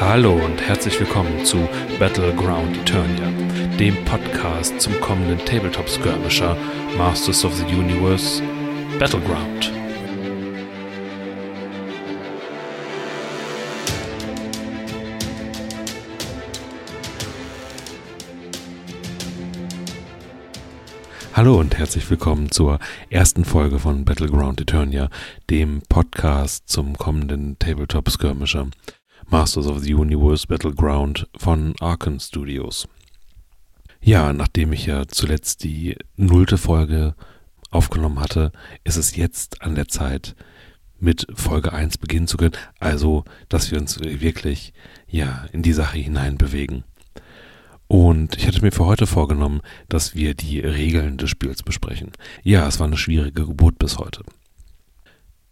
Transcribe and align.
Hallo 0.00 0.32
und 0.32 0.60
herzlich 0.60 0.98
willkommen 1.00 1.44
zu 1.44 1.68
Battleground 1.98 2.76
Eternia, 2.76 3.32
dem 3.78 3.96
Podcast 4.04 4.80
zum 4.80 4.98
kommenden 5.00 5.44
Tabletop 5.44 5.88
Skirmisher 5.88 6.56
Masters 6.96 7.44
of 7.44 7.52
the 7.56 7.64
Universe 7.64 8.40
Battleground. 9.00 9.72
Hallo 21.34 21.58
und 21.58 21.76
herzlich 21.76 22.08
willkommen 22.08 22.52
zur 22.52 22.78
ersten 23.10 23.44
Folge 23.44 23.80
von 23.80 24.04
Battleground 24.04 24.60
Eternia, 24.60 25.10
dem 25.50 25.82
Podcast 25.88 26.68
zum 26.68 26.96
kommenden 26.96 27.58
Tabletop 27.58 28.08
Skirmisher. 28.10 28.68
Masters 29.30 29.66
of 29.66 29.80
the 29.80 29.92
Universe 29.92 30.46
Battleground 30.46 31.28
von 31.36 31.74
Arkan 31.80 32.18
Studios. 32.18 32.88
Ja, 34.00 34.32
nachdem 34.32 34.72
ich 34.72 34.86
ja 34.86 35.06
zuletzt 35.06 35.64
die 35.64 35.96
nullte 36.16 36.56
Folge 36.56 37.14
aufgenommen 37.70 38.20
hatte, 38.20 38.52
ist 38.84 38.96
es 38.96 39.16
jetzt 39.16 39.60
an 39.60 39.74
der 39.74 39.86
Zeit, 39.86 40.34
mit 40.98 41.26
Folge 41.34 41.74
1 41.74 41.98
beginnen 41.98 42.26
zu 42.26 42.38
können. 42.38 42.56
Also, 42.80 43.24
dass 43.50 43.70
wir 43.70 43.78
uns 43.78 44.00
wirklich, 44.00 44.72
ja, 45.06 45.44
in 45.52 45.62
die 45.62 45.74
Sache 45.74 45.98
hineinbewegen. 45.98 46.84
Und 47.86 48.34
ich 48.38 48.46
hatte 48.46 48.62
mir 48.62 48.72
für 48.72 48.86
heute 48.86 49.06
vorgenommen, 49.06 49.60
dass 49.90 50.14
wir 50.14 50.32
die 50.32 50.60
Regeln 50.60 51.18
des 51.18 51.28
Spiels 51.28 51.62
besprechen. 51.62 52.12
Ja, 52.44 52.66
es 52.66 52.80
war 52.80 52.86
eine 52.86 52.96
schwierige 52.96 53.46
Geburt 53.46 53.78
bis 53.78 53.98
heute 53.98 54.22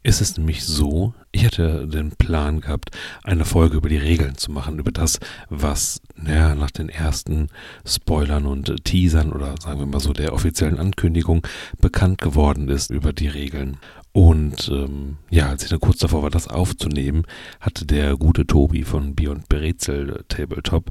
ist 0.07 0.21
es 0.21 0.37
nämlich 0.39 0.65
so, 0.65 1.15
ich 1.33 1.45
hatte 1.45 1.89
den 1.89 2.13
Plan 2.13 2.61
gehabt, 2.61 2.91
eine 3.25 3.45
Folge 3.45 3.77
über 3.77 3.89
die 3.89 3.97
Regeln 3.97 4.37
zu 4.37 4.53
machen, 4.53 4.79
über 4.79 4.93
das, 4.93 5.19
was 5.51 6.01
naja, 6.15 6.55
nach 6.55 6.71
den 6.71 6.89
ersten 6.89 7.49
Spoilern 7.85 8.47
und 8.47 8.85
Teasern 8.85 9.33
oder 9.33 9.57
sagen 9.61 9.81
wir 9.81 9.87
mal 9.87 9.99
so 9.99 10.13
der 10.13 10.33
offiziellen 10.33 10.79
Ankündigung 10.79 11.45
bekannt 11.81 12.21
geworden 12.21 12.69
ist 12.69 12.91
über 12.91 13.13
die 13.13 13.27
Regeln. 13.27 13.79
Und 14.17 14.71
ähm, 14.73 15.19
ja, 15.29 15.51
als 15.51 15.63
ich 15.63 15.69
dann 15.69 15.79
kurz 15.79 15.99
davor 15.99 16.23
war, 16.23 16.31
das 16.31 16.49
aufzunehmen, 16.49 17.25
hatte 17.61 17.85
der 17.85 18.17
gute 18.17 18.47
Tobi 18.47 18.83
von 18.83 19.15
Beyond 19.15 19.47
Berezel 19.51 20.25
Tabletop 20.29 20.91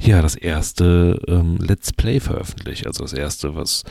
ja 0.00 0.20
das 0.20 0.34
erste 0.34 1.22
ähm, 1.28 1.58
Let's 1.58 1.92
Play 1.92 2.18
veröffentlicht. 2.18 2.88
Also 2.88 3.04
das 3.04 3.12
erste, 3.12 3.54
was 3.54 3.84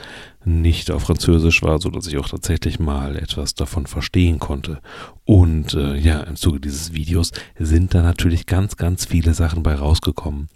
nicht 0.44 0.92
auf 0.92 1.04
Französisch 1.04 1.64
war, 1.64 1.80
so 1.80 1.90
dass 1.90 2.06
ich 2.08 2.18
auch 2.18 2.28
tatsächlich 2.28 2.78
mal 2.78 3.16
etwas 3.16 3.56
davon 3.56 3.88
verstehen 3.88 4.40
konnte. 4.40 4.82
Und 5.24 5.74
äh, 5.74 5.96
ja, 5.96 6.20
im 6.24 6.36
Zuge 6.36 6.60
dieses 6.60 6.92
Videos 6.92 7.32
sind 7.58 7.94
da 7.94 8.02
natürlich 8.02 8.46
ganz, 8.46 8.76
ganz 8.76 9.06
viele 9.06 9.34
Sachen 9.34 9.64
bei 9.64 9.76
rausgekommen, 9.76 10.50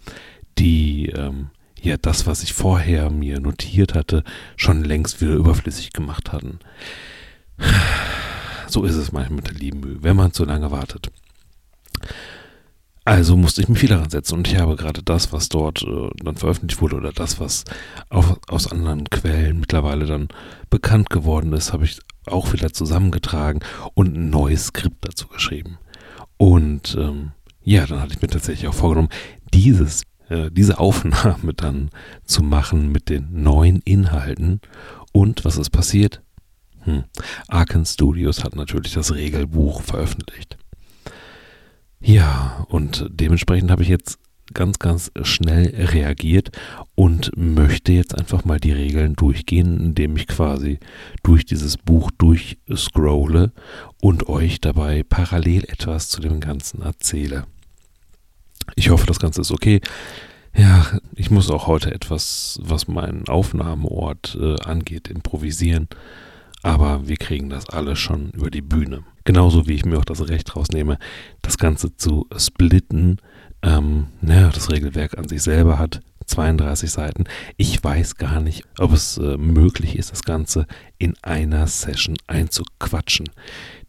die 0.57 1.05
ähm, 1.15 1.51
ja 1.81 1.95
das, 1.95 2.27
was 2.27 2.43
ich 2.43 2.51
vorher 2.51 3.11
mir 3.11 3.39
notiert 3.39 3.93
hatte, 3.95 4.25
schon 4.57 4.83
längst 4.83 5.21
wieder 5.21 5.35
überflüssig 5.35 5.93
gemacht 5.93 6.33
hatten. 6.33 6.59
So 8.67 8.83
ist 8.83 8.95
es 8.95 9.11
manchmal 9.11 9.37
mit 9.37 9.47
der 9.47 9.55
lieben 9.55 9.79
Mühe, 9.79 9.97
wenn 10.03 10.15
man 10.15 10.31
zu 10.31 10.45
lange 10.45 10.69
wartet. 10.69 11.09
Also 13.03 13.35
musste 13.35 13.61
ich 13.61 13.67
mich 13.67 13.79
viel 13.79 13.89
daran 13.89 14.11
setzen 14.11 14.35
und 14.35 14.47
ich 14.47 14.57
habe 14.57 14.75
gerade 14.75 15.01
das, 15.01 15.33
was 15.33 15.49
dort 15.49 15.81
äh, 15.81 16.09
dann 16.23 16.37
veröffentlicht 16.37 16.79
wurde 16.79 16.97
oder 16.97 17.11
das, 17.11 17.39
was 17.39 17.63
auch 18.09 18.37
aus 18.47 18.71
anderen 18.71 19.09
Quellen 19.09 19.59
mittlerweile 19.59 20.05
dann 20.05 20.27
bekannt 20.69 21.09
geworden 21.09 21.51
ist, 21.53 21.73
habe 21.73 21.85
ich 21.85 21.99
auch 22.27 22.53
wieder 22.53 22.71
zusammengetragen 22.71 23.61
und 23.95 24.15
ein 24.15 24.29
neues 24.29 24.67
Skript 24.67 25.07
dazu 25.07 25.27
geschrieben. 25.27 25.79
Und 26.37 26.95
ähm, 26.99 27.31
ja, 27.63 27.87
dann 27.87 27.99
hatte 27.99 28.13
ich 28.13 28.21
mir 28.21 28.27
tatsächlich 28.27 28.67
auch 28.67 28.75
vorgenommen, 28.75 29.09
dieses, 29.53 30.03
äh, 30.29 30.51
diese 30.51 30.77
Aufnahme 30.77 31.55
dann 31.55 31.89
zu 32.25 32.43
machen 32.43 32.91
mit 32.91 33.09
den 33.09 33.41
neuen 33.41 33.81
Inhalten. 33.81 34.61
Und 35.11 35.45
was 35.45 35.57
ist 35.57 35.71
passiert? 35.71 36.21
Hm. 36.89 37.03
Arkan 37.47 37.85
Studios 37.85 38.43
hat 38.43 38.55
natürlich 38.55 38.93
das 38.93 39.13
Regelbuch 39.13 39.83
veröffentlicht. 39.83 40.57
Ja, 41.99 42.65
und 42.69 43.05
dementsprechend 43.11 43.69
habe 43.69 43.83
ich 43.83 43.89
jetzt 43.89 44.17
ganz, 44.53 44.79
ganz 44.79 45.11
schnell 45.21 45.67
reagiert 45.75 46.49
und 46.95 47.31
möchte 47.35 47.91
jetzt 47.91 48.17
einfach 48.17 48.45
mal 48.45 48.59
die 48.59 48.71
Regeln 48.71 49.15
durchgehen, 49.15 49.79
indem 49.79 50.17
ich 50.17 50.25
quasi 50.25 50.79
durch 51.21 51.45
dieses 51.45 51.77
Buch 51.77 52.09
durchscrolle 52.17 53.51
und 54.01 54.27
euch 54.27 54.59
dabei 54.59 55.03
parallel 55.03 55.65
etwas 55.65 56.09
zu 56.09 56.21
dem 56.21 56.39
Ganzen 56.39 56.81
erzähle. 56.81 57.45
Ich 58.75 58.89
hoffe, 58.89 59.05
das 59.05 59.19
Ganze 59.19 59.41
ist 59.41 59.51
okay. 59.51 59.81
Ja, 60.55 60.99
ich 61.15 61.29
muss 61.29 61.51
auch 61.51 61.67
heute 61.67 61.93
etwas, 61.93 62.59
was 62.63 62.87
meinen 62.87 63.27
Aufnahmeort 63.27 64.35
äh, 64.41 64.55
angeht, 64.61 65.07
improvisieren. 65.07 65.87
Aber 66.61 67.07
wir 67.07 67.17
kriegen 67.17 67.49
das 67.49 67.69
alles 67.69 67.99
schon 67.99 68.31
über 68.31 68.49
die 68.49 68.61
Bühne. 68.61 69.03
Genauso 69.23 69.67
wie 69.67 69.73
ich 69.73 69.85
mir 69.85 69.97
auch 69.97 70.05
das 70.05 70.27
Recht 70.27 70.55
rausnehme, 70.55 70.97
das 71.41 71.57
Ganze 71.57 71.95
zu 71.95 72.27
splitten. 72.35 73.17
Ähm, 73.61 74.07
naja, 74.21 74.49
das 74.49 74.71
Regelwerk 74.71 75.17
an 75.17 75.27
sich 75.27 75.41
selber 75.41 75.79
hat 75.79 76.01
32 76.29 76.89
Seiten. 76.91 77.23
Ich 77.57 77.83
weiß 77.83 78.15
gar 78.15 78.39
nicht, 78.39 78.63
ob 78.77 78.93
es 78.93 79.17
äh, 79.17 79.37
möglich 79.37 79.97
ist, 79.97 80.11
das 80.11 80.23
Ganze 80.23 80.67
in 80.97 81.15
einer 81.21 81.67
Session 81.67 82.15
einzuquatschen. 82.27 83.29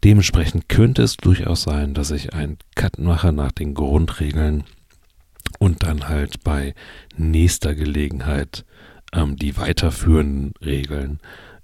Dementsprechend 0.03 0.67
könnte 0.67 1.03
es 1.03 1.17
durchaus 1.17 1.63
sein, 1.63 1.93
dass 1.93 2.11
ich 2.11 2.33
einen 2.33 2.57
Cut 2.75 2.99
mache 2.99 3.31
nach 3.31 3.51
den 3.51 3.73
Grundregeln 3.73 4.63
und 5.59 5.83
dann 5.83 6.09
halt 6.09 6.43
bei 6.43 6.73
nächster 7.15 7.75
Gelegenheit 7.75 8.65
ähm, 9.13 9.35
die 9.35 9.57
weiterführenden 9.57 10.53
Regeln 10.63 11.19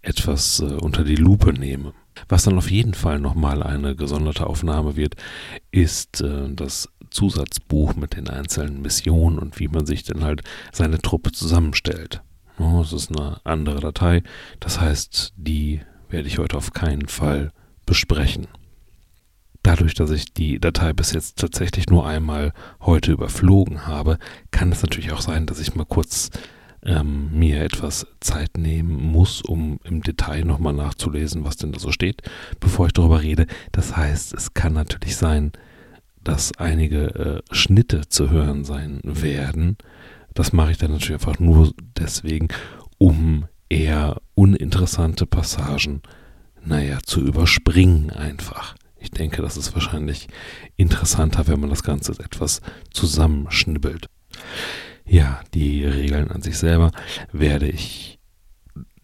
etwas 0.08 0.62
äh, 0.62 0.66
unter 0.66 1.04
die 1.04 1.16
Lupe 1.16 1.52
nehme. 1.52 1.94
Was 2.30 2.44
dann 2.44 2.58
auf 2.58 2.72
jeden 2.72 2.94
Fall 2.94 3.20
nochmal 3.20 3.62
eine 3.62 3.96
gesonderte 3.96 4.48
Aufnahme 4.48 4.96
wird, 4.96 5.16
ist 5.72 6.22
äh, 6.22 6.50
das 6.54 6.90
Zusatzbuch 7.10 7.96
mit 7.96 8.16
den 8.16 8.30
einzelnen 8.30 8.82
Missionen 8.82 9.38
und 9.38 9.60
wie 9.60 9.68
man 9.68 9.86
sich 9.86 10.04
dann 10.04 10.24
halt 10.24 10.44
seine 10.72 11.00
Truppe 11.00 11.32
zusammenstellt. 11.32 12.22
Oh, 12.58 12.82
es 12.82 12.94
ist 12.94 13.12
eine 13.12 13.40
andere 13.44 13.82
Datei, 13.82 14.24
das 14.60 14.80
heißt, 14.80 15.34
die 15.36 15.82
werde 16.10 16.28
ich 16.28 16.40
heute 16.40 16.58
auf 16.58 16.74
keinen 16.74 17.08
Fall 17.08 17.52
besprechen. 17.86 18.48
Dadurch, 19.62 19.94
dass 19.94 20.12
ich 20.12 20.34
die 20.34 20.60
Datei 20.60 20.94
bis 20.94 21.12
jetzt 21.12 21.38
tatsächlich 21.38 21.88
nur 21.88 22.08
einmal 22.08 22.54
heute 22.80 23.12
überflogen 23.12 23.86
habe, 23.86 24.18
kann 24.52 24.72
es 24.72 24.82
natürlich 24.82 25.12
auch 25.12 25.22
sein, 25.22 25.46
dass 25.46 25.60
ich 25.60 25.76
mal 25.76 25.86
kurz 25.86 26.30
ähm, 26.84 27.30
mir 27.38 27.62
etwas 27.62 28.08
Zeit 28.20 28.58
nehmen 28.58 28.96
muss, 29.12 29.42
um 29.42 29.80
im 29.84 30.02
Detail 30.02 30.44
nochmal 30.46 30.74
nachzulesen, 30.74 31.44
was 31.44 31.58
denn 31.58 31.72
da 31.72 31.80
so 31.80 31.92
steht, 31.92 32.22
bevor 32.60 32.88
ich 32.88 32.94
darüber 32.94 33.22
rede. 33.22 33.48
Das 33.72 33.96
heißt, 33.96 34.34
es 34.34 34.54
kann 34.54 34.74
natürlich 34.74 35.16
sein, 35.16 35.52
dass 36.24 36.58
einige 36.58 37.44
äh, 37.50 37.56
Schnitte 37.56 38.08
zu 38.10 38.30
hören 38.30 38.64
sein 38.64 39.00
werden. 39.04 39.78
Das 40.34 40.54
mache 40.54 40.72
ich 40.72 40.78
dann 40.78 40.92
natürlich 40.92 41.14
einfach 41.26 41.40
nur 41.40 41.74
deswegen, 41.98 42.50
um 42.98 43.46
eher 43.70 44.22
uninteressante 44.36 45.26
Passagen, 45.26 46.02
naja, 46.64 47.00
zu 47.04 47.22
überspringen 47.22 48.10
einfach. 48.10 48.76
Ich 49.00 49.12
denke, 49.12 49.42
das 49.42 49.58
ist 49.58 49.74
wahrscheinlich 49.74 50.28
interessanter, 50.76 51.48
wenn 51.48 51.60
man 51.60 51.70
das 51.70 51.84
Ganze 51.84 52.12
etwas 52.14 52.62
zusammenschnibbelt. 52.92 54.08
Ja, 55.08 55.42
die 55.54 55.86
Regeln 55.86 56.30
an 56.32 56.42
sich 56.42 56.58
selber 56.58 56.92
werde 57.32 57.68
ich 57.68 58.20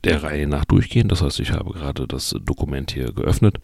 der 0.04 0.22
Reihe 0.22 0.48
nach 0.48 0.66
durchgehen. 0.66 1.08
Das 1.08 1.22
heißt, 1.22 1.40
ich 1.40 1.52
habe 1.52 1.72
gerade 1.72 2.08
das 2.08 2.36
Dokument 2.44 2.92
hier 2.92 3.14
geöffnet. 3.14 3.60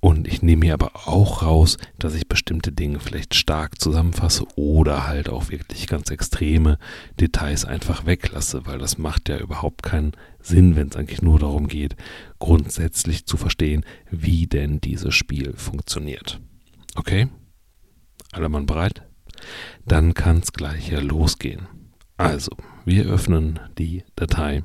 Und 0.00 0.28
ich 0.28 0.42
nehme 0.42 0.66
mir 0.66 0.74
aber 0.74 1.08
auch 1.08 1.42
raus, 1.42 1.78
dass 1.98 2.14
ich 2.14 2.28
bestimmte 2.28 2.70
Dinge 2.70 3.00
vielleicht 3.00 3.34
stark 3.34 3.80
zusammenfasse 3.80 4.44
oder 4.54 5.06
halt 5.08 5.28
auch 5.28 5.50
wirklich 5.50 5.88
ganz 5.88 6.10
extreme 6.10 6.78
Details 7.18 7.64
einfach 7.64 8.06
weglasse, 8.06 8.66
weil 8.66 8.78
das 8.78 8.98
macht 8.98 9.28
ja 9.28 9.38
überhaupt 9.38 9.82
keinen 9.82 10.12
Sinn, 10.38 10.76
wenn 10.76 10.88
es 10.88 10.96
eigentlich 10.96 11.22
nur 11.22 11.40
darum 11.40 11.66
geht, 11.66 11.96
grundsätzlich 12.38 13.26
zu 13.26 13.36
verstehen, 13.36 13.84
wie 14.10 14.46
denn 14.46 14.80
dieses 14.80 15.14
Spiel 15.14 15.54
funktioniert. 15.56 16.40
Okay? 16.94 17.28
Alle 18.32 18.48
Mann 18.48 18.66
bereit? 18.66 19.05
Dann 19.84 20.14
kann 20.14 20.38
es 20.38 20.52
gleich 20.52 20.88
ja 20.90 21.00
losgehen. 21.00 21.68
Also, 22.16 22.50
wir 22.84 23.06
öffnen 23.06 23.60
die 23.78 24.04
Datei 24.16 24.62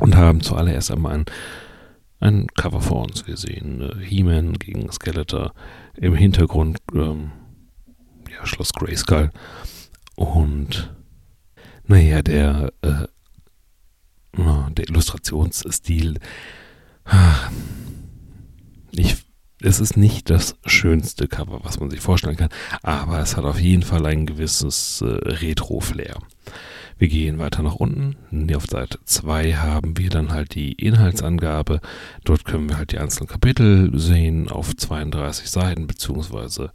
und 0.00 0.16
haben 0.16 0.42
zuallererst 0.42 0.90
einmal 0.90 1.14
ein, 1.14 1.24
ein 2.20 2.46
Cover 2.48 2.80
vor 2.80 3.04
uns. 3.04 3.26
Wir 3.26 3.36
sehen 3.36 3.80
äh, 3.80 4.04
He-Man 4.04 4.54
gegen 4.54 4.90
Skeletor, 4.92 5.54
im 5.96 6.14
Hintergrund 6.14 6.78
ähm, 6.94 7.32
ja, 8.30 8.46
Schloss 8.46 8.72
Grayskull 8.72 9.30
und 10.16 10.94
naja, 11.84 12.22
der, 12.22 12.72
äh, 12.82 13.06
der 14.36 14.88
Illustrationsstil, 14.88 16.18
ich 18.92 19.16
es 19.60 19.80
ist 19.80 19.96
nicht 19.96 20.30
das 20.30 20.56
schönste 20.64 21.28
Cover, 21.28 21.60
was 21.62 21.80
man 21.80 21.90
sich 21.90 22.00
vorstellen 22.00 22.36
kann, 22.36 22.50
aber 22.82 23.20
es 23.20 23.36
hat 23.36 23.44
auf 23.44 23.60
jeden 23.60 23.82
Fall 23.82 24.06
ein 24.06 24.26
gewisses 24.26 25.00
äh, 25.00 25.06
Retro-Flair. 25.06 26.18
Wir 26.98 27.08
gehen 27.08 27.38
weiter 27.38 27.62
nach 27.62 27.76
unten. 27.76 28.16
Auf 28.54 28.66
Seite 28.66 28.98
2 29.04 29.52
haben 29.54 29.96
wir 29.96 30.10
dann 30.10 30.32
halt 30.32 30.54
die 30.56 30.72
Inhaltsangabe. 30.72 31.80
Dort 32.24 32.44
können 32.44 32.68
wir 32.68 32.76
halt 32.76 32.90
die 32.90 32.98
einzelnen 32.98 33.28
Kapitel 33.28 33.96
sehen 33.96 34.48
auf 34.48 34.74
32 34.74 35.48
Seiten, 35.48 35.86
beziehungsweise 35.86 36.72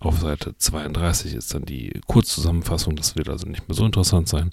auf 0.00 0.18
Seite 0.18 0.56
32 0.56 1.34
ist 1.34 1.54
dann 1.54 1.64
die 1.64 2.00
Kurzzusammenfassung. 2.06 2.96
Das 2.96 3.14
wird 3.14 3.28
also 3.28 3.46
nicht 3.46 3.68
mehr 3.68 3.76
so 3.76 3.86
interessant 3.86 4.28
sein. 4.28 4.50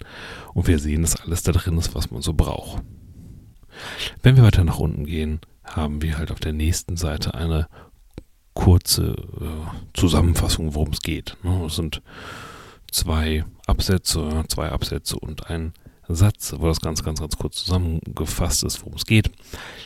Und 0.54 0.68
wir 0.68 0.78
sehen, 0.78 1.02
dass 1.02 1.20
alles 1.20 1.42
da 1.42 1.52
drin 1.52 1.78
ist, 1.80 1.96
was 1.96 2.12
man 2.12 2.22
so 2.22 2.34
braucht. 2.34 2.84
Wenn 4.22 4.36
wir 4.36 4.44
weiter 4.44 4.64
nach 4.64 4.80
unten 4.80 5.06
gehen, 5.06 5.40
haben 5.66 6.02
wir 6.02 6.18
halt 6.18 6.32
auf 6.32 6.40
der 6.40 6.54
nächsten 6.54 6.98
Seite 6.98 7.34
eine 7.34 7.68
kurze 8.54 9.16
äh, 9.42 9.98
Zusammenfassung, 10.00 10.74
worum 10.74 10.92
es 10.92 11.02
geht. 11.02 11.38
Ne? 11.44 11.66
Es 11.66 11.76
sind 11.76 12.02
zwei 12.92 13.44
Absätze, 13.68 14.44
zwei 14.48 14.70
Absätze 14.70 15.18
und 15.20 15.50
ein 15.50 15.74
Satz, 16.08 16.54
wo 16.58 16.68
das 16.68 16.82
ganz, 16.82 17.04
ganz, 17.04 17.20
ganz 17.20 17.38
kurz 17.38 17.64
zusammengefasst 17.64 18.64
ist, 18.64 18.82
worum 18.82 18.96
es 18.96 19.06
geht. 19.06 19.32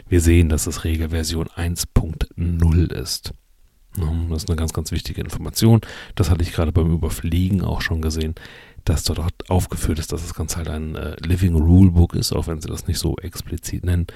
Wir 0.08 0.22
sehen, 0.22 0.50
dass 0.50 0.68
es 0.68 0.84
Regelversion 0.84 1.48
1.0 1.48 2.92
ist. 2.94 3.34
Ne? 3.98 4.28
Das 4.30 4.44
ist 4.44 4.50
eine 4.50 4.58
ganz, 4.58 4.74
ganz 4.74 4.92
wichtige 4.92 5.22
Information. 5.22 5.82
Das 6.16 6.30
hatte 6.30 6.44
ich 6.44 6.52
gerade 6.52 6.72
beim 6.72 6.92
Überfliegen 6.92 7.64
auch 7.64 7.82
schon 7.82 8.02
gesehen, 8.02 8.36
dass 8.86 9.04
dort 9.04 9.50
aufgeführt 9.50 10.00
ist, 10.00 10.12
dass 10.12 10.22
das 10.22 10.34
Ganze 10.34 10.58
halt 10.58 10.70
ein 10.70 10.96
äh, 10.96 11.16
Living 11.26 11.56
Rulebook 11.56 12.16
ist, 12.16 12.34
auch 12.34 12.48
wenn 12.48 12.62
sie 12.62 12.68
das 12.68 12.88
nicht 12.88 13.00
so 13.00 13.18
explizit 13.18 13.86
nennen. 13.86 14.08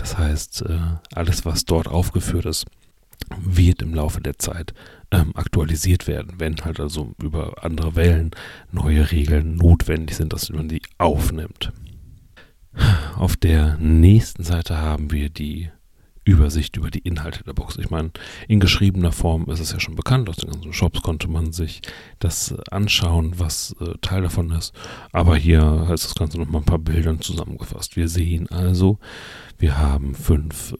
Das 0.00 0.16
heißt, 0.16 0.62
äh, 0.62 0.78
alles, 1.14 1.44
was 1.44 1.66
dort 1.66 1.86
aufgeführt 1.86 2.46
ist, 2.46 2.64
wird 3.38 3.82
im 3.82 3.94
Laufe 3.94 4.22
der 4.22 4.38
Zeit 4.38 4.72
ähm, 5.10 5.32
aktualisiert 5.36 6.06
werden, 6.06 6.32
wenn 6.38 6.56
halt 6.64 6.80
also 6.80 7.12
über 7.22 7.62
andere 7.62 7.96
Wellen 7.96 8.30
neue 8.72 9.10
Regeln 9.10 9.56
notwendig 9.56 10.16
sind, 10.16 10.32
dass 10.32 10.48
man 10.48 10.68
die 10.68 10.80
aufnimmt. 10.96 11.72
Auf 13.16 13.36
der 13.36 13.76
nächsten 13.76 14.42
Seite 14.42 14.78
haben 14.78 15.10
wir 15.10 15.28
die 15.28 15.70
Übersicht 16.24 16.76
über 16.76 16.90
die 16.90 17.00
Inhalte 17.00 17.42
der 17.44 17.54
Box. 17.54 17.76
Ich 17.78 17.90
meine, 17.90 18.10
in 18.46 18.60
geschriebener 18.60 19.12
Form 19.12 19.46
ist 19.50 19.60
es 19.60 19.72
ja 19.72 19.80
schon 19.80 19.96
bekannt, 19.96 20.28
aus 20.28 20.36
den 20.36 20.50
ganzen 20.50 20.72
Shops 20.72 21.02
konnte 21.02 21.28
man 21.28 21.52
sich 21.52 21.80
das 22.18 22.54
anschauen, 22.70 23.34
was 23.38 23.74
äh, 23.80 23.94
Teil 24.00 24.22
davon 24.22 24.50
ist. 24.50 24.74
Aber 25.12 25.36
hier 25.36 25.86
heißt 25.88 26.04
das 26.04 26.14
Ganze 26.14 26.38
nochmal 26.38 26.62
ein 26.62 26.66
paar 26.66 26.78
Bildern 26.78 27.20
zusammengefasst. 27.20 27.96
Wir 27.96 28.08
sehen 28.08 28.48
also, 28.50 28.98
wir 29.58 29.78
haben 29.78 30.14
fünf 30.14 30.74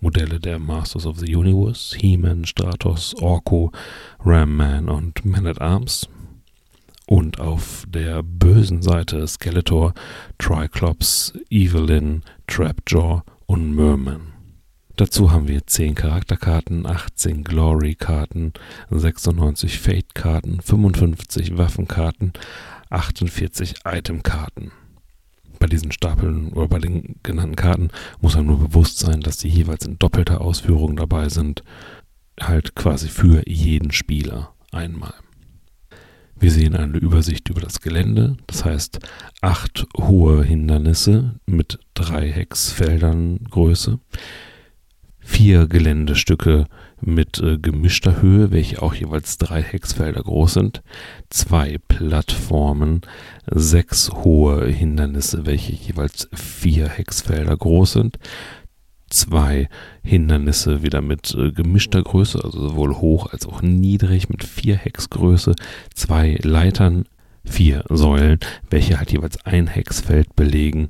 Modelle 0.00 0.38
der 0.40 0.58
Masters 0.58 1.06
of 1.06 1.18
the 1.18 1.34
Universe, 1.34 1.96
He-Man, 1.98 2.44
Stratos, 2.46 3.14
Orko, 3.20 3.72
Ram-Man 4.24 4.88
und 4.88 5.24
Man-at-Arms. 5.24 6.08
Und 7.06 7.40
auf 7.40 7.84
der 7.88 8.22
bösen 8.22 8.82
Seite 8.82 9.26
Skeletor, 9.26 9.94
Triclops, 10.38 11.32
Evelyn, 11.48 12.22
Trapjaw 12.46 13.22
und 13.46 13.74
Merman. 13.74 14.37
Dazu 14.98 15.30
haben 15.30 15.46
wir 15.46 15.64
10 15.64 15.94
Charakterkarten, 15.94 16.84
18 16.84 17.44
Glory-Karten, 17.44 18.52
96 18.90 19.78
Fate-Karten, 19.78 20.60
55 20.60 21.56
Waffenkarten, 21.56 22.32
48 22.90 23.76
Item-Karten. 23.84 24.72
Bei 25.60 25.68
diesen 25.68 25.92
Stapeln 25.92 26.52
oder 26.52 26.66
bei 26.66 26.80
den 26.80 27.14
genannten 27.22 27.54
Karten 27.54 27.90
muss 28.20 28.34
man 28.34 28.46
nur 28.46 28.58
bewusst 28.58 28.98
sein, 28.98 29.20
dass 29.20 29.36
die 29.36 29.48
jeweils 29.48 29.86
in 29.86 30.00
doppelter 30.00 30.40
Ausführung 30.40 30.96
dabei 30.96 31.28
sind, 31.28 31.62
halt 32.40 32.74
quasi 32.74 33.06
für 33.06 33.48
jeden 33.48 33.92
Spieler 33.92 34.52
einmal. 34.72 35.14
Wir 36.40 36.50
sehen 36.50 36.74
eine 36.74 36.98
Übersicht 36.98 37.48
über 37.48 37.60
das 37.60 37.80
Gelände, 37.80 38.36
das 38.48 38.64
heißt 38.64 38.98
acht 39.42 39.86
hohe 39.96 40.42
Hindernisse 40.42 41.38
mit 41.46 41.78
drei 41.94 42.32
Hexfeldern 42.32 43.44
Größe 43.48 44.00
vier 45.28 45.66
Geländestücke 45.66 46.64
mit 47.02 47.38
äh, 47.38 47.58
gemischter 47.58 48.22
Höhe, 48.22 48.50
welche 48.50 48.82
auch 48.82 48.94
jeweils 48.94 49.36
drei 49.36 49.62
Hexfelder 49.62 50.22
groß 50.22 50.54
sind, 50.54 50.82
zwei 51.28 51.76
Plattformen, 51.86 53.02
sechs 53.46 54.10
hohe 54.10 54.66
Hindernisse, 54.66 55.44
welche 55.44 55.72
jeweils 55.74 56.28
vier 56.32 56.88
Hexfelder 56.88 57.56
groß 57.56 57.92
sind, 57.92 58.18
zwei 59.10 59.68
Hindernisse 60.02 60.82
wieder 60.82 61.02
mit 61.02 61.34
äh, 61.34 61.52
gemischter 61.52 62.02
Größe, 62.02 62.42
also 62.42 62.70
sowohl 62.70 62.94
hoch 62.96 63.30
als 63.30 63.46
auch 63.46 63.60
niedrig 63.60 64.30
mit 64.30 64.44
vier 64.44 64.76
Hexgröße, 64.76 65.54
zwei 65.94 66.38
Leitern, 66.42 67.04
vier 67.44 67.84
Säulen, 67.90 68.40
welche 68.70 68.98
halt 68.98 69.12
jeweils 69.12 69.44
ein 69.44 69.66
Hexfeld 69.66 70.34
belegen, 70.34 70.88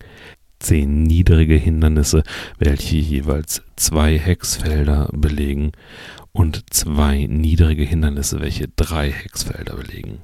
zehn 0.58 1.02
niedrige 1.04 1.54
Hindernisse, 1.54 2.22
welche 2.58 2.96
jeweils 2.96 3.62
zwei 3.76 4.18
Hexfelder 4.18 5.08
belegen 5.12 5.72
und 6.32 6.72
zwei 6.72 7.26
niedrige 7.26 7.84
Hindernisse, 7.84 8.40
welche 8.40 8.68
drei 8.68 9.10
Hexfelder 9.10 9.76
belegen. 9.76 10.22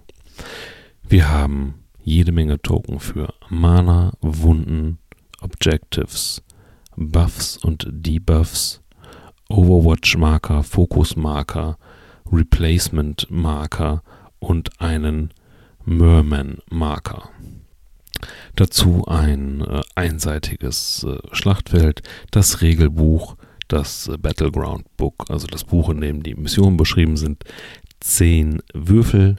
Wir 1.09 1.31
haben 1.31 1.75
jede 2.03 2.33
Menge 2.33 2.61
Token 2.61 3.01
für 3.01 3.33
Mana, 3.49 4.13
Wunden, 4.21 4.99
Objectives, 5.41 6.43
Buffs 6.97 7.57
und 7.57 7.87
Debuffs, 7.91 8.83
Overwatch-Marker, 9.49 10.63
Fokus-Marker, 10.63 11.79
Replacement-Marker 12.31 14.03
und 14.39 14.81
einen 14.81 15.33
Merman-Marker. 15.85 17.31
Dazu 18.57 19.05
ein 19.07 19.63
äh, 19.63 19.83
einseitiges 19.95 21.05
äh, 21.09 21.19
Schlachtfeld, 21.33 22.03
das 22.31 22.61
Regelbuch, 22.61 23.37
das 23.69 24.09
äh, 24.09 24.17
Battleground 24.17 24.85
Book, 24.97 25.25
also 25.29 25.47
das 25.47 25.65
Buch, 25.65 25.91
in 25.91 26.01
dem 26.01 26.23
die 26.23 26.35
Missionen 26.35 26.77
beschrieben 26.77 27.17
sind, 27.17 27.45
zehn 28.01 28.63
Würfel, 28.73 29.37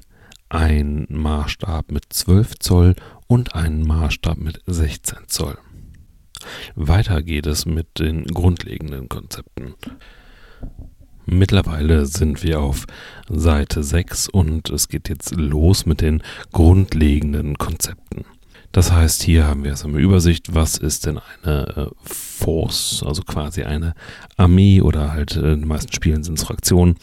ein 0.50 1.08
Maßstab 1.10 1.92
mit 1.92 2.06
12 2.10 2.60
Zoll 2.60 2.96
und 3.28 3.56
einen 3.56 3.86
Maßstab 3.88 4.38
mit 4.38 4.62
16 4.68 5.20
Zoll. 5.28 5.58
Weiter 6.76 7.24
geht 7.24 7.48
es 7.48 7.66
mit 7.66 8.00
den 8.00 8.26
grundlegenden 8.26 9.10
Konzepten. 9.10 9.76
Mittlerweile 11.26 12.06
sind 12.06 12.44
wir 12.44 12.60
auf 12.60 12.86
Seite 13.28 13.84
6 13.84 14.30
und 14.30 14.70
es 14.70 14.90
geht 14.90 15.10
jetzt 15.10 15.36
los 15.36 15.86
mit 15.86 16.02
den 16.02 16.22
grundlegenden 16.52 17.58
Konzepten. 17.58 18.26
Das 18.76 18.92
heißt, 18.92 19.24
hier 19.24 19.48
haben 19.48 19.64
wir 19.64 19.72
jetzt 19.72 19.86
eine 19.86 20.00
Übersicht, 20.00 20.54
was 20.54 20.78
ist 20.78 21.06
denn 21.06 21.22
eine 21.44 21.78
äh, 21.78 21.86
Force, 22.04 23.06
also 23.08 23.22
quasi 23.22 23.64
eine 23.64 23.94
Armee 24.36 24.82
oder 24.82 25.14
halt 25.14 25.38
äh, 25.38 25.54
in 25.54 25.62
den 25.62 25.68
meisten 25.70 25.94
Spielen 25.94 26.26
sind 26.26 26.38
es 26.38 26.44
Fraktionen. 26.44 26.98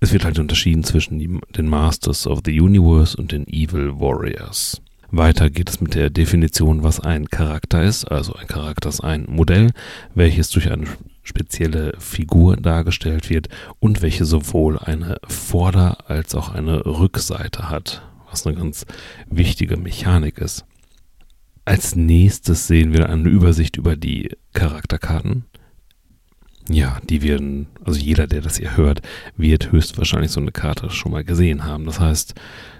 Es 0.00 0.12
wird 0.12 0.24
halt 0.24 0.40
unterschieden 0.40 0.82
zwischen 0.82 1.20
die, 1.20 1.38
den 1.54 1.68
Masters 1.68 2.26
of 2.26 2.40
the 2.44 2.60
Universe 2.60 3.16
und 3.16 3.30
den 3.30 3.46
Evil 3.46 4.00
Warriors. 4.00 4.82
Weiter 5.12 5.48
geht 5.48 5.70
es 5.70 5.80
mit 5.80 5.94
der 5.94 6.10
Definition, 6.10 6.82
was 6.82 6.98
ein 6.98 7.28
Charakter 7.28 7.84
ist. 7.84 8.04
Also 8.10 8.34
ein 8.34 8.48
Charakter 8.48 8.88
ist 8.88 9.04
ein 9.04 9.26
Modell, 9.28 9.70
welches 10.16 10.50
durch 10.50 10.72
eine 10.72 10.88
spezielle 11.22 11.92
Figur 12.00 12.56
dargestellt 12.56 13.30
wird 13.30 13.48
und 13.78 14.02
welche 14.02 14.24
sowohl 14.24 14.76
eine 14.76 15.18
Vorder- 15.28 15.98
als 16.08 16.34
auch 16.34 16.48
eine 16.48 16.84
Rückseite 16.84 17.70
hat, 17.70 18.02
was 18.28 18.44
eine 18.44 18.56
ganz 18.56 18.86
wichtige 19.30 19.76
Mechanik 19.76 20.38
ist. 20.38 20.64
Als 21.64 21.94
nächstes 21.94 22.66
sehen 22.66 22.92
wir 22.92 23.08
eine 23.08 23.28
Übersicht 23.28 23.76
über 23.76 23.96
die 23.96 24.30
Charakterkarten. 24.52 25.44
Ja, 26.68 26.98
die 27.08 27.22
werden, 27.22 27.66
also 27.84 27.98
jeder, 27.98 28.26
der 28.26 28.40
das 28.40 28.56
hier 28.56 28.76
hört, 28.76 29.02
wird 29.36 29.72
höchstwahrscheinlich 29.72 30.30
so 30.30 30.40
eine 30.40 30.52
Karte 30.52 30.90
schon 30.90 31.12
mal 31.12 31.24
gesehen 31.24 31.64
haben. 31.64 31.86
Das 31.86 31.98
heißt, 32.00 32.34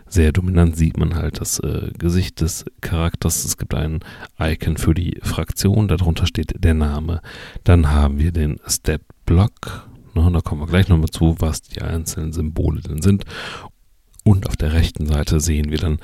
sehr 0.08 0.32
dominant 0.32 0.76
sieht 0.76 0.98
man 0.98 1.14
halt 1.14 1.40
das 1.40 1.58
äh, 1.60 1.90
Gesicht 1.96 2.40
des 2.40 2.64
Charakters. 2.80 3.44
Es 3.44 3.56
gibt 3.56 3.74
ein 3.74 4.00
Icon 4.38 4.76
für 4.76 4.94
die 4.94 5.18
Fraktion, 5.22 5.88
darunter 5.88 6.26
steht 6.26 6.62
der 6.62 6.74
Name. 6.74 7.22
Dann 7.64 7.90
haben 7.90 8.18
wir 8.18 8.30
den 8.30 8.60
Stat-Block. 8.66 9.88
Ne, 10.14 10.30
da 10.32 10.40
kommen 10.40 10.60
wir 10.60 10.66
gleich 10.66 10.88
nochmal 10.88 11.08
zu, 11.08 11.36
was 11.38 11.62
die 11.62 11.80
einzelnen 11.82 12.32
Symbole 12.32 12.82
denn 12.82 13.00
sind. 13.00 13.24
Und 14.24 14.46
auf 14.46 14.56
der 14.56 14.72
rechten 14.74 15.06
Seite 15.06 15.40
sehen 15.40 15.70
wir 15.70 15.78
dann 15.78 15.98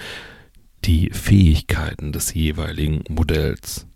die 0.84 1.10
Fähigkeiten 1.10 2.12
des 2.12 2.34
jeweiligen 2.34 3.02
Modells. 3.08 3.86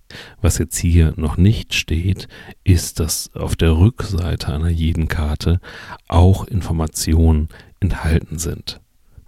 Was 0.41 0.59
jetzt 0.59 0.77
hier 0.77 1.15
noch 1.17 1.37
nicht 1.37 1.75
steht, 1.75 2.29
ist, 2.65 3.01
dass 3.01 3.35
auf 3.35 3.57
der 3.57 3.77
Rückseite 3.79 4.53
einer 4.53 4.69
jeden 4.69 5.09
Karte 5.09 5.61
auch 6.09 6.47
Informationen 6.47 7.49
enthalten 7.81 8.39
sind, 8.39 8.81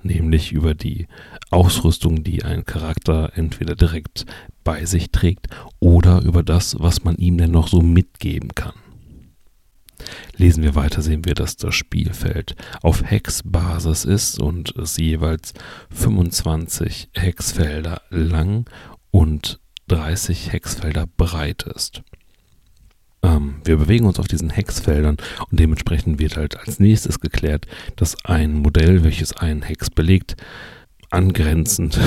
nämlich 0.02 0.52
über 0.52 0.74
die 0.74 1.06
Ausrüstung, 1.50 2.22
die 2.22 2.44
ein 2.44 2.64
Charakter 2.64 3.32
entweder 3.34 3.74
direkt 3.74 4.26
bei 4.62 4.84
sich 4.84 5.10
trägt 5.10 5.48
oder 5.80 6.22
über 6.22 6.42
das, 6.42 6.76
was 6.80 7.04
man 7.04 7.16
ihm 7.16 7.38
denn 7.38 7.50
noch 7.50 7.68
so 7.68 7.80
mitgeben 7.80 8.54
kann. 8.54 8.74
Lesen 10.36 10.62
wir 10.62 10.74
weiter, 10.74 11.02
sehen 11.02 11.24
wir, 11.24 11.34
dass 11.34 11.56
das 11.56 11.74
Spielfeld 11.74 12.56
auf 12.82 13.02
Hexbasis 13.04 14.04
ist 14.04 14.38
und 14.38 14.74
es 14.76 14.96
jeweils 14.96 15.54
25 15.90 17.10
Hexfelder 17.14 18.02
lang 18.10 18.68
und 19.10 19.60
30 19.88 20.52
Hexfelder 20.52 21.06
breit 21.06 21.64
ist. 21.64 22.02
Ähm, 23.22 23.56
wir 23.64 23.76
bewegen 23.76 24.06
uns 24.06 24.18
auf 24.18 24.28
diesen 24.28 24.50
Hexfeldern 24.50 25.16
und 25.50 25.60
dementsprechend 25.60 26.18
wird 26.18 26.36
halt 26.36 26.58
als 26.58 26.78
nächstes 26.78 27.20
geklärt, 27.20 27.66
dass 27.96 28.22
ein 28.24 28.54
Modell, 28.54 29.02
welches 29.02 29.36
einen 29.36 29.62
Hex 29.62 29.90
belegt, 29.90 30.36
angrenzend 31.10 31.98